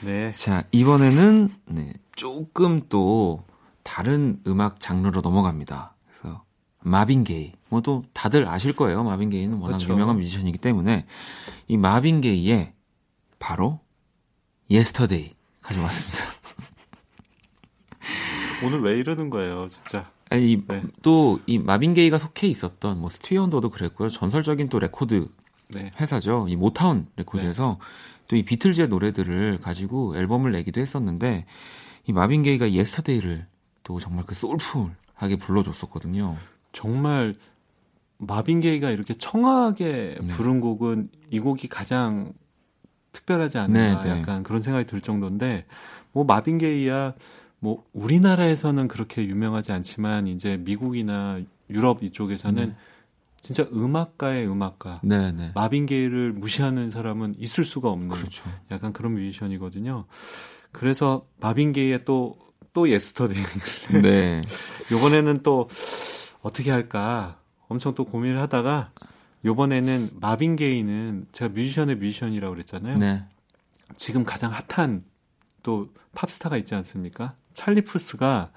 네. 0.05 0.31
자, 0.31 0.63
이번에는 0.73 1.49
네, 1.65 1.93
조금 2.15 2.83
또 2.91 3.43
다른 3.83 4.41
음악 4.47 4.79
장르로 4.79 5.23
넘어갑니다. 5.23 5.95
그래서 6.07 6.45
마빈 6.81 7.25
게이. 7.25 7.53
뭐 7.71 7.81
또 7.81 8.05
다들 8.13 8.47
아실 8.47 8.75
거예요. 8.75 9.03
마빈 9.05 9.31
게이는 9.31 9.57
워낙 9.57 9.79
그렇죠. 9.79 9.95
유명한 9.95 10.17
뮤지션이기 10.19 10.59
때문에 10.59 11.07
이 11.69 11.77
마빈 11.79 12.21
게이의 12.21 12.75
바로 13.39 13.81
Yesterday 14.71 15.35
가져왔습니다. 15.63 16.25
오늘 18.63 18.83
왜 18.83 18.99
이러는 18.99 19.31
거예요, 19.31 19.69
진짜. 19.69 20.11
아니 20.31 20.57
네. 20.67 20.83
또이 21.03 21.59
마빈 21.59 21.95
게이가 21.95 22.19
속해 22.19 22.49
있었던 22.49 22.99
뭐 22.99 23.09
스티비 23.09 23.37
원더도 23.37 23.71
그랬고요. 23.71 24.09
전설적인 24.09 24.69
또 24.69 24.79
레코드 24.79 25.29
네. 25.69 25.91
회사죠. 26.01 26.47
이 26.49 26.57
모타운 26.57 27.07
레코드에서 27.17 27.79
네. 27.81 28.27
또이 28.29 28.45
비틀즈의 28.45 28.89
노래들을 28.89 29.59
가지고 29.59 30.17
앨범을 30.17 30.53
내기도 30.53 30.81
했었는데 30.81 31.47
이 32.07 32.13
마빈 32.13 32.43
게이가 32.43 32.73
Yesterday를 32.73 33.47
또 33.83 34.01
정말 34.01 34.25
그 34.27 34.35
soulful하게 34.35 35.37
불러줬었거든요. 35.41 36.37
정말 36.73 37.33
마빈 38.19 38.61
게이가 38.61 38.91
이렇게 38.91 39.15
청아하게 39.15 40.19
네. 40.21 40.27
부른 40.29 40.61
곡은 40.61 41.11
이 41.31 41.39
곡이 41.39 41.69
가장 41.69 42.33
특별하지 43.13 43.59
않나 43.59 44.01
네, 44.01 44.01
네. 44.03 44.19
약간 44.19 44.43
그런 44.43 44.63
생각이 44.63 44.87
들 44.87 45.01
정도인데 45.01 45.67
뭐 46.13 46.25
마빈 46.25 46.59
게이야 46.59 47.15
뭐 47.59 47.85
우리나라에서는 47.93 48.89
그렇게 48.89 49.25
유명하지 49.25 49.73
않지만 49.73 50.27
이제 50.27 50.57
미국이나 50.59 51.41
유럽 51.71 52.03
이쪽에서는 52.03 52.69
네. 52.69 52.77
진짜 53.41 53.67
음악가의 53.73 54.49
음악가 54.49 55.01
네, 55.05 55.33
네. 55.33 55.53
마빈 55.55 55.87
게이를 55.87 56.33
무시하는 56.33 56.91
사람은 56.91 57.37
있을 57.39 57.65
수가 57.65 57.91
없는 57.91 58.09
그렇죠. 58.09 58.45
약간 58.71 58.93
그런 58.93 59.15
뮤지션이거든요. 59.15 60.05
그래서 60.73 61.27
마빈 61.41 61.73
게이의 61.73 62.05
또 62.05 62.47
또 62.77 62.91
Yesterday 62.91 63.43
네. 64.03 64.43
요번에는 64.93 65.39
또 65.43 65.67
어떻게 66.43 66.71
할까 66.71 67.41
엄청 67.69 67.95
또 67.95 68.05
고민을 68.05 68.39
하다가 68.39 68.93
요번에는 69.47 70.11
마빈 70.21 70.57
게이는 70.57 71.29
제가 71.33 71.55
뮤지션의 71.55 71.97
뮤지션이라고 71.97 72.55
그랬잖아요. 72.55 72.99
네. 72.99 73.23
지금 73.97 74.25
가장 74.25 74.53
핫한 74.53 75.05
또 75.63 75.89
팝스타가 76.15 76.59
있지 76.59 76.75
않습니까? 76.75 77.35
찰리 77.57 77.81
푸스가 77.81 78.51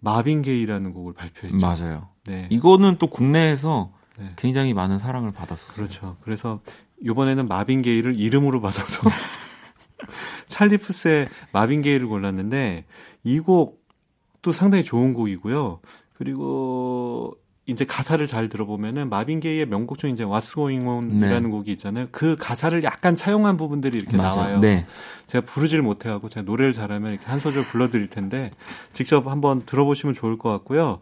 마빈 0.00 0.40
게이라는 0.40 0.94
곡을 0.94 1.12
발표했죠. 1.12 1.58
맞아요. 1.58 2.08
네. 2.24 2.48
이거는 2.50 2.96
또 2.98 3.06
국내에서 3.06 3.92
네. 4.18 4.24
굉장히 4.36 4.72
많은 4.72 4.98
사랑을 4.98 5.28
받았어요. 5.28 5.76
그렇죠. 5.76 6.16
그래서 6.22 6.60
요번에는 7.04 7.46
마빈 7.46 7.82
게이를 7.82 8.18
이름으로 8.18 8.62
받아서 8.62 9.08
찰리 10.48 10.78
푸스의 10.78 11.28
마빈 11.52 11.82
게이를 11.82 12.08
골랐는데 12.08 12.86
이 13.24 13.40
곡도 13.40 14.52
상당히 14.52 14.84
좋은 14.84 15.12
곡이고요. 15.12 15.80
그리고 16.14 17.36
이제 17.66 17.84
가사를 17.84 18.26
잘 18.26 18.48
들어보면은 18.48 19.08
마빈 19.08 19.38
게이의 19.40 19.66
명곡 19.66 19.98
중 19.98 20.10
이제 20.10 20.24
What's 20.24 20.52
Going 20.54 20.86
On이라는 20.86 21.42
네. 21.44 21.48
곡이 21.48 21.70
있잖아요. 21.72 22.06
그 22.10 22.36
가사를 22.36 22.82
약간 22.82 23.14
차용한 23.14 23.56
부분들이 23.56 23.98
이렇게 23.98 24.16
맞아요. 24.16 24.34
나와요. 24.34 24.58
네. 24.60 24.86
제가 25.26 25.46
부르질 25.46 25.80
못해가지고 25.80 26.28
제가 26.28 26.44
노래를 26.44 26.72
잘하면 26.72 27.12
이렇게 27.12 27.26
한 27.26 27.38
소절 27.38 27.64
불러드릴 27.64 28.08
텐데 28.10 28.50
직접 28.92 29.28
한번 29.28 29.64
들어보시면 29.64 30.14
좋을 30.14 30.38
것 30.38 30.50
같고요. 30.50 31.00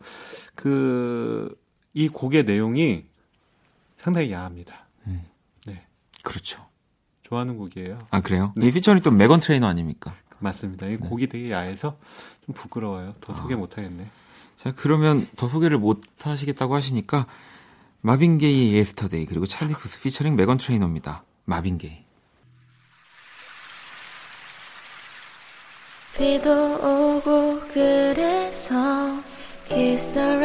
그 0.54 1.54
이 1.92 2.08
곡의 2.08 2.44
내용이 2.44 3.04
상당히 3.96 4.32
야합니다. 4.32 4.86
음. 5.06 5.24
네, 5.66 5.84
그렇죠. 6.24 6.64
좋아하는 7.22 7.56
곡이에요. 7.56 7.98
아 8.10 8.20
그래요? 8.20 8.52
네. 8.56 8.66
이 8.66 8.72
피처링 8.72 9.02
또 9.02 9.10
메건 9.10 9.40
트레이너 9.40 9.66
아닙니까? 9.66 10.14
맞습니다. 10.38 10.86
이 10.86 10.90
네. 10.90 10.96
곡이 10.96 11.26
되게 11.28 11.50
야해서 11.50 11.96
좀 12.46 12.54
부끄러워요. 12.54 13.14
더 13.20 13.34
소개 13.34 13.54
아. 13.54 13.56
못하겠네. 13.56 14.06
자, 14.62 14.74
그러면 14.76 15.26
더 15.36 15.48
소개를 15.48 15.78
못 15.78 16.02
하시겠다고 16.20 16.74
하시니까 16.74 17.26
마빈 18.02 18.36
게이의 18.36 18.74
Yesterday 18.74 19.24
그리고 19.24 19.46
찰리 19.46 19.72
푸스 19.72 20.02
피처링 20.02 20.36
메건 20.36 20.58
트레이너입니다. 20.58 21.24
마빈 21.46 21.78
게이. 21.78 22.04
비도 26.14 26.74
오고 26.74 27.60
그래서 27.72 28.74
kiss 29.66 30.12
the 30.12 30.36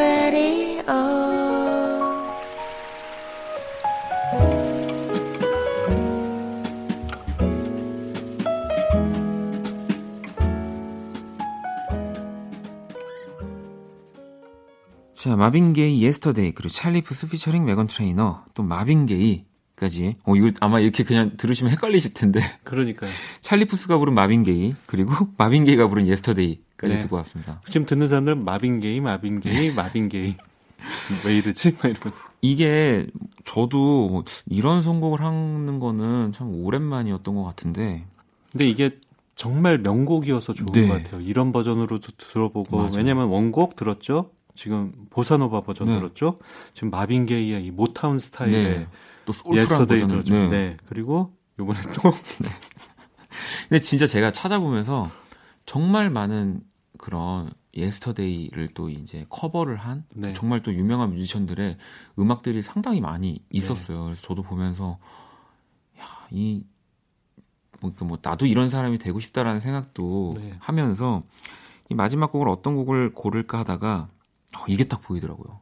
자, 15.26 15.34
마빈 15.34 15.72
게이 15.72 16.02
Yesterday 16.02 16.52
그리고 16.52 16.68
찰리 16.68 17.00
푸스 17.02 17.28
피처링 17.28 17.64
메건 17.64 17.88
트레이너 17.88 18.44
또 18.54 18.62
마빈 18.62 19.06
게이까지 19.06 20.18
어 20.22 20.36
이거 20.36 20.52
아마 20.60 20.78
이렇게 20.78 21.02
그냥 21.02 21.36
들으시면 21.36 21.72
헷갈리실 21.72 22.14
텐데. 22.14 22.40
그러니까요. 22.62 23.10
찰리 23.42 23.64
푸스가 23.64 23.98
부른 23.98 24.14
마빈 24.14 24.44
게이 24.44 24.74
그리고 24.86 25.10
마빈 25.36 25.64
게이가 25.64 25.88
부른 25.88 26.06
Yesterday까지 26.06 26.92
네. 26.92 26.98
듣고 27.00 27.16
왔습니다. 27.16 27.60
지금 27.66 27.86
듣는 27.86 28.06
사람들은 28.06 28.44
마빈 28.44 28.78
게이, 28.78 29.00
마빈 29.00 29.40
게이, 29.40 29.72
마빈 29.74 30.08
게이. 30.08 30.36
왜 31.26 31.38
이러지? 31.38 31.72
막 31.72 31.86
이러면서. 31.86 32.20
이게 32.40 33.08
저도 33.44 34.08
뭐 34.08 34.22
이런 34.48 34.80
선곡을 34.80 35.22
하는 35.22 35.80
거는 35.80 36.34
참 36.34 36.54
오랜만이었던 36.54 37.34
것 37.34 37.42
같은데. 37.42 38.04
근데 38.52 38.68
이게 38.68 38.96
정말 39.34 39.78
명곡이어서 39.78 40.54
좋은 40.54 40.70
네. 40.70 40.86
것 40.86 41.02
같아요. 41.02 41.20
이런 41.20 41.50
버전으로도 41.50 42.12
들어보고 42.16 42.76
맞아요. 42.76 42.92
왜냐면 42.94 43.26
원곡 43.26 43.74
들었죠. 43.74 44.30
지금 44.56 44.92
보사노바 45.10 45.60
버전 45.60 45.88
네. 45.88 45.98
들었죠. 45.98 46.38
지금 46.74 46.90
마빈 46.90 47.26
게이의 47.26 47.64
이 47.64 47.70
모타운 47.70 48.18
스타일의 48.18 48.78
네. 48.78 48.86
또 49.24 49.32
Yesterday 49.54 50.06
들었죠. 50.06 50.34
네. 50.34 50.48
네. 50.48 50.76
그리고 50.86 51.36
요번에 51.58 51.80
또 51.94 52.10
네. 52.42 52.48
근데 53.68 53.80
진짜 53.80 54.06
제가 54.06 54.32
찾아보면서 54.32 55.10
정말 55.64 56.10
많은 56.10 56.62
그런 56.98 57.50
Yesterday를 57.74 58.68
또 58.74 58.88
이제 58.88 59.26
커버를 59.28 59.76
한 59.76 60.04
네. 60.14 60.32
정말 60.32 60.62
또 60.62 60.72
유명한 60.72 61.12
뮤지션들의 61.12 61.76
음악들이 62.18 62.62
상당히 62.62 63.00
많이 63.00 63.44
있었어요. 63.50 63.98
네. 63.98 64.04
그래서 64.04 64.22
저도 64.22 64.42
보면서 64.42 64.98
야, 66.00 66.04
이 66.30 66.64
뭐, 67.80 67.92
뭐 68.00 68.18
나도 68.20 68.46
이런 68.46 68.70
사람이 68.70 68.98
되고 68.98 69.20
싶다라는 69.20 69.60
생각도 69.60 70.34
네. 70.36 70.54
하면서 70.58 71.22
이 71.90 71.94
마지막 71.94 72.32
곡을 72.32 72.48
어떤 72.48 72.74
곡을 72.76 73.12
고를까 73.12 73.58
하다가 73.60 74.08
어, 74.56 74.64
이게 74.68 74.84
딱 74.84 75.02
보이더라고요. 75.02 75.60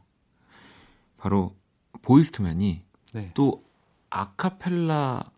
바로 1.16 1.54
보이스투맨이 2.02 2.82
네. 3.14 3.30
또 3.34 3.64
아카펠라 4.10 5.30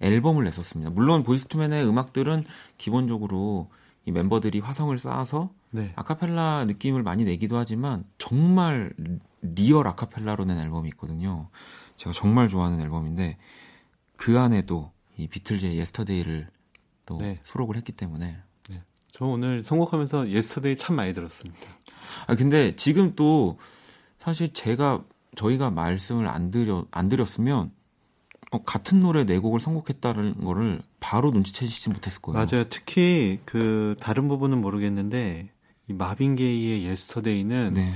앨범을 0.00 0.44
냈었습니다. 0.44 0.90
물론 0.90 1.22
보이스투맨의 1.22 1.86
음악들은 1.86 2.44
기본적으로 2.78 3.70
이 4.04 4.12
멤버들이 4.12 4.60
화성을 4.60 4.96
쌓아서 4.98 5.50
네. 5.70 5.92
아카펠라 5.96 6.64
느낌을 6.66 7.02
많이 7.02 7.24
내기도 7.24 7.56
하지만 7.56 8.04
정말 8.18 8.94
리얼 9.42 9.86
아카펠라로 9.88 10.44
낸 10.44 10.58
앨범이 10.58 10.88
있거든요. 10.90 11.48
제가 11.96 12.12
정말 12.12 12.48
좋아하는 12.48 12.80
앨범인데 12.80 13.36
그 14.16 14.38
안에도 14.38 14.92
이 15.16 15.28
비틀즈의 15.28 15.76
Yesterday를 15.78 16.48
또 17.04 17.16
네. 17.18 17.40
수록을 17.44 17.76
했기 17.76 17.92
때문에 17.92 18.38
네. 18.68 18.82
저 19.10 19.24
오늘 19.24 19.62
선곡하면서 19.62 20.30
Yesterday 20.30 20.76
참 20.76 20.96
많이 20.96 21.12
들었습니다. 21.12 21.60
아 22.26 22.34
근데 22.34 22.76
지금 22.76 23.14
또 23.14 23.58
사실 24.18 24.52
제가 24.52 25.04
저희가 25.36 25.70
말씀을 25.70 26.28
안 26.28 26.50
드려 26.50 26.86
안 26.90 27.08
드렸으면 27.08 27.70
어, 28.52 28.62
같은 28.62 29.00
노래 29.00 29.24
네 29.24 29.38
곡을 29.38 29.60
선곡했다는 29.60 30.44
거를 30.44 30.80
바로 31.00 31.30
눈치채시지 31.30 31.90
못했을 31.90 32.22
거예요. 32.22 32.38
맞아요. 32.38 32.64
특히 32.68 33.40
그 33.44 33.96
다른 34.00 34.28
부분은 34.28 34.60
모르겠는데 34.60 35.50
이 35.88 35.92
마빈 35.92 36.36
게이의 36.36 36.84
Yesterday는 36.84 37.72
네. 37.74 37.92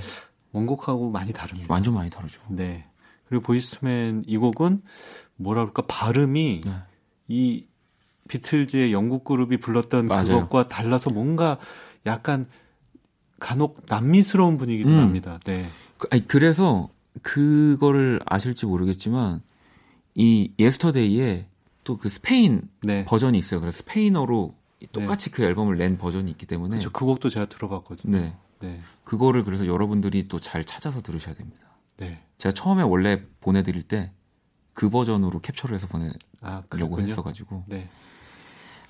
원곡하고 0.53 1.11
많이 1.11 1.33
다릅니다. 1.33 1.73
완전 1.73 1.95
많이 1.95 2.11
다르죠. 2.11 2.41
네. 2.49 2.87
그리고 3.29 3.45
보이스투맨 3.45 4.25
이 4.27 4.37
곡은 4.37 4.83
뭐라 5.37 5.63
그럴까 5.63 5.83
발음이 5.87 6.63
네. 6.65 6.73
이 7.29 7.67
비틀즈의 8.29 8.93
영국 8.93 9.25
그룹이 9.25 9.59
불렀던 9.59 10.07
맞아요. 10.07 10.25
그것과 10.25 10.69
달라서 10.69 11.11
뭔가 11.11 11.59
약간 12.07 12.47
간혹 13.41 13.83
남미스러운 13.89 14.57
분위기도 14.59 14.91
음. 14.91 14.97
납니다. 14.97 15.41
네. 15.45 15.67
그, 15.99 16.07
아니, 16.13 16.25
그래서 16.27 16.89
그거를 17.23 18.21
아실지 18.25 18.67
모르겠지만 18.67 19.43
이 20.15 20.53
예스터데이에 20.59 21.47
또 21.83 21.97
그 21.97 22.09
스페인 22.09 22.63
네. 22.83 23.05
버전이 23.05 23.37
있어요. 23.37 23.59
그래서 23.61 23.79
스페인어로 23.79 24.55
똑같이 24.93 25.31
네. 25.31 25.37
그 25.37 25.43
앨범을 25.43 25.77
낸 25.77 25.99
버전이 25.99 26.31
있기 26.31 26.47
때문에 26.47 26.71
그렇죠. 26.77 26.93
그 26.93 27.05
곡도 27.05 27.29
제가 27.31 27.47
들어봤거든요. 27.47 28.17
네. 28.17 28.37
네. 28.61 28.81
그거를 29.03 29.43
그래서 29.43 29.67
여러분들이 29.67 30.29
또 30.29 30.39
잘 30.39 30.65
찾아서 30.65 31.03
들으셔야 31.03 31.35
됩니다. 31.35 31.67
네. 31.97 32.23
제가 32.39 32.53
처음에 32.53 32.83
원래 32.85 33.23
보내드릴 33.41 33.83
때 33.83 34.13
그 34.81 34.89
버전으로 34.89 35.41
캡처를 35.41 35.75
해서 35.75 35.87
보내려고 35.89 36.17
아, 36.41 37.01
했어가지고 37.01 37.65
네. 37.67 37.89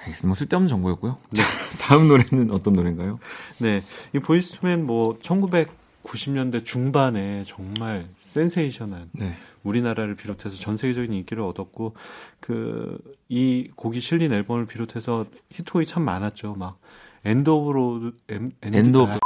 알겠습니다. 0.01 0.27
뭐 0.27 0.35
쓸데없는 0.35 0.69
정보였고요. 0.69 1.19
네. 1.31 1.43
다음 1.81 2.09
노래는 2.09 2.51
어떤 2.51 2.75
노래인가요? 2.75 3.19
네. 3.59 3.83
이 4.15 4.19
보이스투맨 4.19 4.87
뭐 4.87 5.19
1990년대 5.19 6.65
중반에 6.65 7.45
정말 7.47 8.09
센세이션한 8.19 9.11
네. 9.13 9.37
우리나라를 9.63 10.15
비롯해서 10.15 10.57
전 10.57 10.77
세계적인 10.77 11.13
인기를 11.13 11.43
얻었고 11.43 11.95
그 12.41 12.99
이 13.31 13.71
곡이 13.77 14.01
실린 14.01 14.33
앨범을 14.33 14.67
비롯해서 14.67 15.25
히트곡이 15.51 15.87
참 15.87 16.03
많았죠. 16.03 16.55
막 16.55 16.79
End 17.25 17.49
of 17.49 17.71
Road 17.71 18.13
End, 18.29 18.97
of 18.99 19.13
네. 19.13 19.19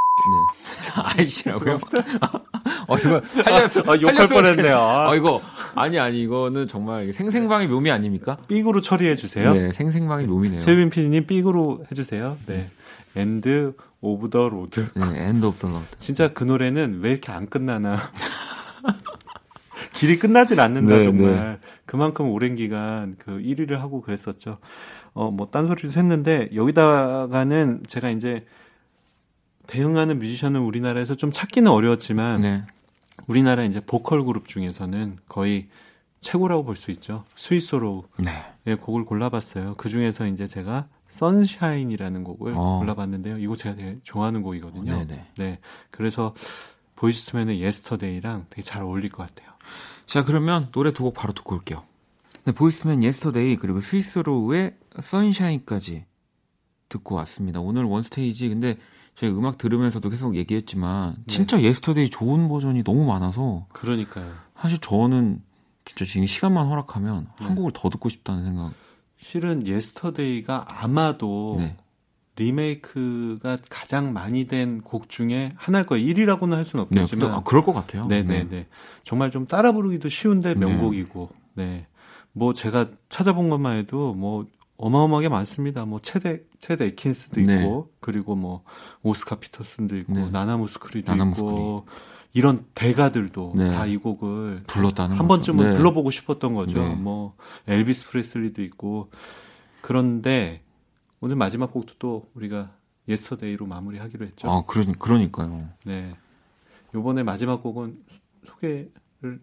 아이씨라고요? 1.17 1.81
어, 2.87 2.97
이거 2.97 3.21
살렸어. 3.23 3.83
아, 3.87 4.01
욕할 4.01 4.27
뻔했네요. 4.29 4.79
아, 4.79 5.15
이거. 5.15 5.41
아니, 5.75 5.99
아니, 5.99 6.23
이거는 6.23 6.67
정말 6.67 7.13
생생방의 7.13 7.69
묘미 7.69 7.91
아닙니까? 7.91 8.39
삑으로 8.49 8.81
처리해 8.81 9.17
주세요. 9.17 9.53
네, 9.53 9.73
생생방의 9.73 10.27
묘미네요. 10.27 10.61
최빈 10.61 10.91
PD님 10.91 11.27
삑으로 11.27 11.85
해주세요. 11.91 12.37
네. 12.47 12.69
End 13.17 13.75
of 14.01 14.31
the 14.31 14.49
Road. 14.49 14.89
네, 14.95 15.29
End 15.29 15.47
of 15.47 15.59
the 15.59 15.69
Road. 15.69 15.85
진짜 15.99 16.29
그 16.29 16.45
노래는 16.45 17.01
왜 17.03 17.13
이렇게 17.13 17.33
안 17.33 17.47
끝나나. 17.49 18.11
길이 19.95 20.19
끝나질 20.19 20.61
않는다, 20.61 20.97
네, 20.97 21.05
정말. 21.05 21.31
네. 21.35 21.59
그만큼 21.87 22.29
오랜 22.31 22.57
기간 22.57 23.15
그 23.19 23.39
1위를 23.39 23.79
하고 23.79 24.01
그랬었죠. 24.03 24.59
어, 25.13 25.31
뭐, 25.31 25.49
딴소리도 25.51 25.99
했는데, 25.99 26.49
여기다가는 26.55 27.85
제가 27.87 28.11
이제 28.11 28.45
대응하는 29.69 30.19
뮤지션은 30.19 30.61
우리나라에서 30.61 31.15
좀 31.15 31.31
찾기는 31.31 31.71
어려웠지만, 31.71 32.41
네. 32.41 32.65
우리나라 33.27 33.65
이제 33.65 33.81
보컬 33.81 34.25
그룹 34.25 34.49
중에서는 34.49 35.19
거의 35.29 35.69
최고라고 36.21 36.65
볼 36.65 36.77
수 36.77 36.91
있죠. 36.93 37.25
Sweet 37.37 37.68
Sorrow 37.68 38.05
네. 38.19 38.31
예, 38.67 38.75
곡을 38.75 39.05
골라봤어요. 39.05 39.75
그 39.77 39.89
중에서 39.89 40.27
이제 40.27 40.47
제가 40.47 40.89
Sunshine이라는 41.09 42.25
곡을 42.25 42.55
어. 42.57 42.79
골라봤는데요. 42.79 43.39
이거 43.39 43.55
제가 43.57 43.77
되게 43.77 43.99
좋아하는 44.03 44.43
곡이거든요. 44.43 44.91
네네. 45.05 45.27
네. 45.37 45.59
그래서 45.91 46.35
보이스투맨의 46.97 47.61
예스터데이랑 47.61 48.47
되게 48.51 48.63
잘 48.63 48.83
어울릴 48.83 49.11
것 49.11 49.27
같아요. 49.27 49.51
자, 50.07 50.25
그러면 50.25 50.69
노래 50.73 50.93
두 50.93 51.05
곡 51.05 51.15
바로 51.15 51.33
듣고 51.33 51.55
올게요. 51.57 51.85
네, 52.45 52.53
보이스투맨 52.53 53.03
예스터데이 53.03 53.57
그리고 53.57 53.81
스위스로우의 53.81 54.77
선샤인까지 55.01 56.05
듣고 56.89 57.15
왔습니다. 57.17 57.61
오늘 57.61 57.85
원스테이지 57.85 58.49
근데 58.49 58.77
저희 59.17 59.31
음악 59.31 59.59
들으면서도 59.59 60.11
계속 60.11 60.35
얘기했지만 60.37 61.15
네. 61.17 61.23
진짜 61.27 61.61
Yesterday 61.61 62.11
좋은 62.11 62.49
버전이 62.49 62.83
너무 62.85 63.07
많아서 63.07 63.67
그러니까요. 63.73 64.33
사실 64.57 64.79
저는 64.79 65.41
진짜 65.85 66.05
지금 66.05 66.27
시간만 66.27 66.67
허락하면 66.69 67.29
네. 67.39 67.47
한 67.47 67.55
곡을 67.55 67.73
더 67.75 67.91
듣고 67.91 68.09
싶다는 68.09 68.45
생각. 68.45 68.73
실은 69.19 69.67
Yesterday가 69.67 70.67
아마도 70.69 71.57
네. 71.59 71.77
리메이크가 72.37 73.59
가장 73.71 74.13
많이 74.13 74.47
된 74.47 74.81
곡 74.83 75.09
중에 75.09 75.53
하나일 75.57 75.87
거예요. 75.87 76.05
1위라고는 76.13 76.53
할 76.53 76.65
수는 76.65 76.87
네, 76.91 77.01
없겠지만. 77.01 77.31
네, 77.31 77.37
아, 77.37 77.41
그럴 77.45 77.65
것 77.65 77.73
같아요. 77.73 78.07
네네네. 78.07 78.45
네, 78.45 78.49
네. 78.49 78.67
정말 79.05 79.31
좀 79.31 79.47
따라 79.47 79.73
부르기도 79.73 80.09
쉬운데 80.09 80.55
명곡이고. 80.55 81.31
네. 81.55 81.87
뭐 82.33 82.53
제가 82.53 82.89
찾아본 83.09 83.49
것만 83.51 83.77
해도 83.77 84.15
뭐 84.15 84.47
어마어마하게 84.77 85.29
많습니다. 85.29 85.85
뭐 85.85 86.01
쳇 86.01 86.43
쳇 86.59 86.87
앳킨스도 86.87 87.41
있고 87.41 87.53
네. 87.53 87.83
그리고 88.01 88.35
뭐 88.35 88.65
오스카 89.03 89.37
피터슨도 89.37 89.97
있고 89.99 90.15
네. 90.15 90.31
나나 90.31 90.57
무스쿠리도 90.57 91.11
나나 91.15 91.31
있고 91.31 91.81
무스쿠리. 91.81 91.97
이런 92.33 92.67
대가들도 92.75 93.53
네. 93.57 93.71
다 93.71 93.88
이 93.88 93.97
곡을 93.97 94.65
불렀다는 94.67 95.17
한 95.17 95.29
거죠. 95.29 95.53
번쯤은 95.53 95.73
네. 95.73 95.79
불러보고 95.79 96.11
싶었던 96.11 96.55
거죠. 96.55 96.83
네. 96.83 96.95
뭐 96.95 97.37
엘비스 97.69 98.09
프레슬리도 98.09 98.63
있고 98.63 99.11
그런데 99.81 100.63
오늘 101.21 101.37
마지막 101.37 101.73
곡도 101.73 101.95
또 101.99 102.29
우리가 102.35 102.73
Yesterday로 103.09 103.67
마무리하기로 103.67 104.27
했죠. 104.27 104.51
아, 104.51 104.65
그러, 104.67 104.85
그러니까요. 104.99 105.69
네. 105.85 106.15
요번에 106.95 107.23
마지막 107.23 107.63
곡은 107.63 108.03
소개 108.45 108.89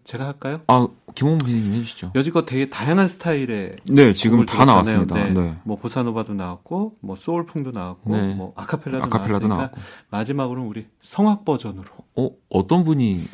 제가 0.04 0.26
할까요? 0.26 0.60
아, 0.66 0.88
김홍 1.14 1.38
PD님 1.38 1.74
해주시죠. 1.74 2.12
여지껏 2.14 2.46
되게 2.46 2.66
다양한 2.66 3.06
스타일의 3.06 3.72
네, 3.84 4.12
지금 4.12 4.44
다 4.46 4.64
나왔습니다. 4.64 5.14
네. 5.14 5.30
네. 5.30 5.56
뭐 5.64 5.76
보사노바도 5.76 6.34
나왔고, 6.34 6.96
뭐 7.00 7.16
소울풍도 7.16 7.72
나왔고, 7.72 8.16
네. 8.16 8.34
뭐 8.34 8.52
아카펠라도, 8.56 9.04
아카펠라도 9.04 9.48
나왔고 9.48 9.80
마지막으로는 10.10 10.68
우리 10.68 10.86
성악 11.00 11.44
버전으로. 11.44 11.86
어, 12.16 12.30
어떤 12.48 12.84
분이 12.84 13.28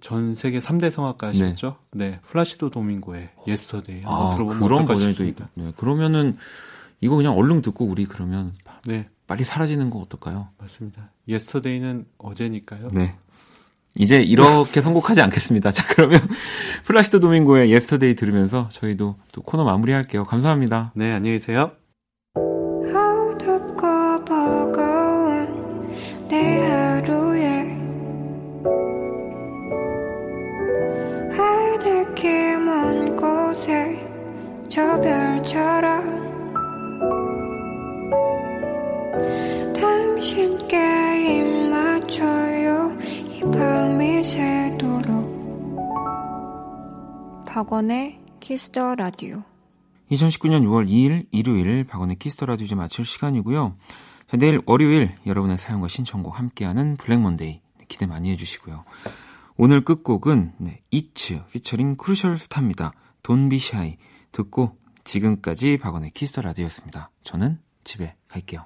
전 0.00 0.34
세계 0.34 0.58
3대 0.58 0.90
성악가시죠? 0.90 1.76
네. 1.92 2.10
네. 2.10 2.20
플라시도 2.22 2.70
도밍고의 2.70 3.30
Yesterday 3.46 4.02
한번 4.02 4.26
아, 4.26 4.34
들어보면 4.34 4.62
그런 4.62 4.86
버전도 4.86 5.24
있다. 5.24 5.48
네. 5.54 5.72
그러면은 5.76 6.36
이거 7.00 7.16
그냥 7.16 7.36
얼른 7.36 7.62
듣고 7.62 7.84
우리 7.84 8.04
그러면 8.04 8.54
네. 8.86 9.08
빨리 9.26 9.44
사라지는 9.44 9.90
거 9.90 9.98
어떨까요? 9.98 10.48
맞습니다. 10.58 11.10
Yesterday는 11.26 12.06
어제니까요. 12.18 12.90
네. 12.92 13.16
이제 13.98 14.20
이렇게 14.20 14.80
선곡하지 14.80 15.20
않겠습니다. 15.20 15.70
자, 15.70 15.86
그러면 15.88 16.20
플라시드 16.84 17.20
도밍고의 17.20 17.70
Yesterday 17.70 18.14
들으면서 18.14 18.68
저희도 18.72 19.16
또 19.32 19.42
코너 19.42 19.64
마무리할게요. 19.64 20.24
감사합니다. 20.24 20.92
네, 20.94 21.12
안녕히 21.12 21.38
계세요. 21.38 21.72
저 34.74 34.98
별처럼 35.02 36.02
당신께 39.74 40.91
박원의 47.52 48.18
Kiss 48.40 48.71
the 48.71 48.94
Radio 48.94 49.42
2019년 50.10 50.62
6월 50.64 50.88
2일 50.88 51.26
일요일 51.32 51.84
박원의 51.84 52.16
Kiss 52.16 52.33
the 52.33 52.46
Radio 52.46 52.64
이제 52.64 52.74
마칠 52.74 53.04
시간이고요. 53.04 53.76
자, 54.26 54.36
내일 54.38 54.62
월요일 54.64 55.14
여러분의 55.26 55.58
사연과 55.58 55.88
신청곡 55.88 56.38
함께하는 56.38 56.96
Black 56.96 57.20
Monday 57.20 57.60
기대 57.88 58.06
많이 58.06 58.30
해주시고요. 58.30 58.84
오늘 59.58 59.84
끝곡은 59.84 60.54
네, 60.56 60.80
It's 60.90 61.42
featuring 61.52 61.96
Crucial 61.96 62.38
Star입니다. 62.38 62.94
돈비샤이 63.22 63.98
듣고 64.32 64.78
지금까지 65.04 65.76
박원의 65.76 66.12
키스터 66.12 66.40
라디오였습니다. 66.40 67.10
저는 67.22 67.58
집에 67.84 68.16
갈게요. 68.28 68.64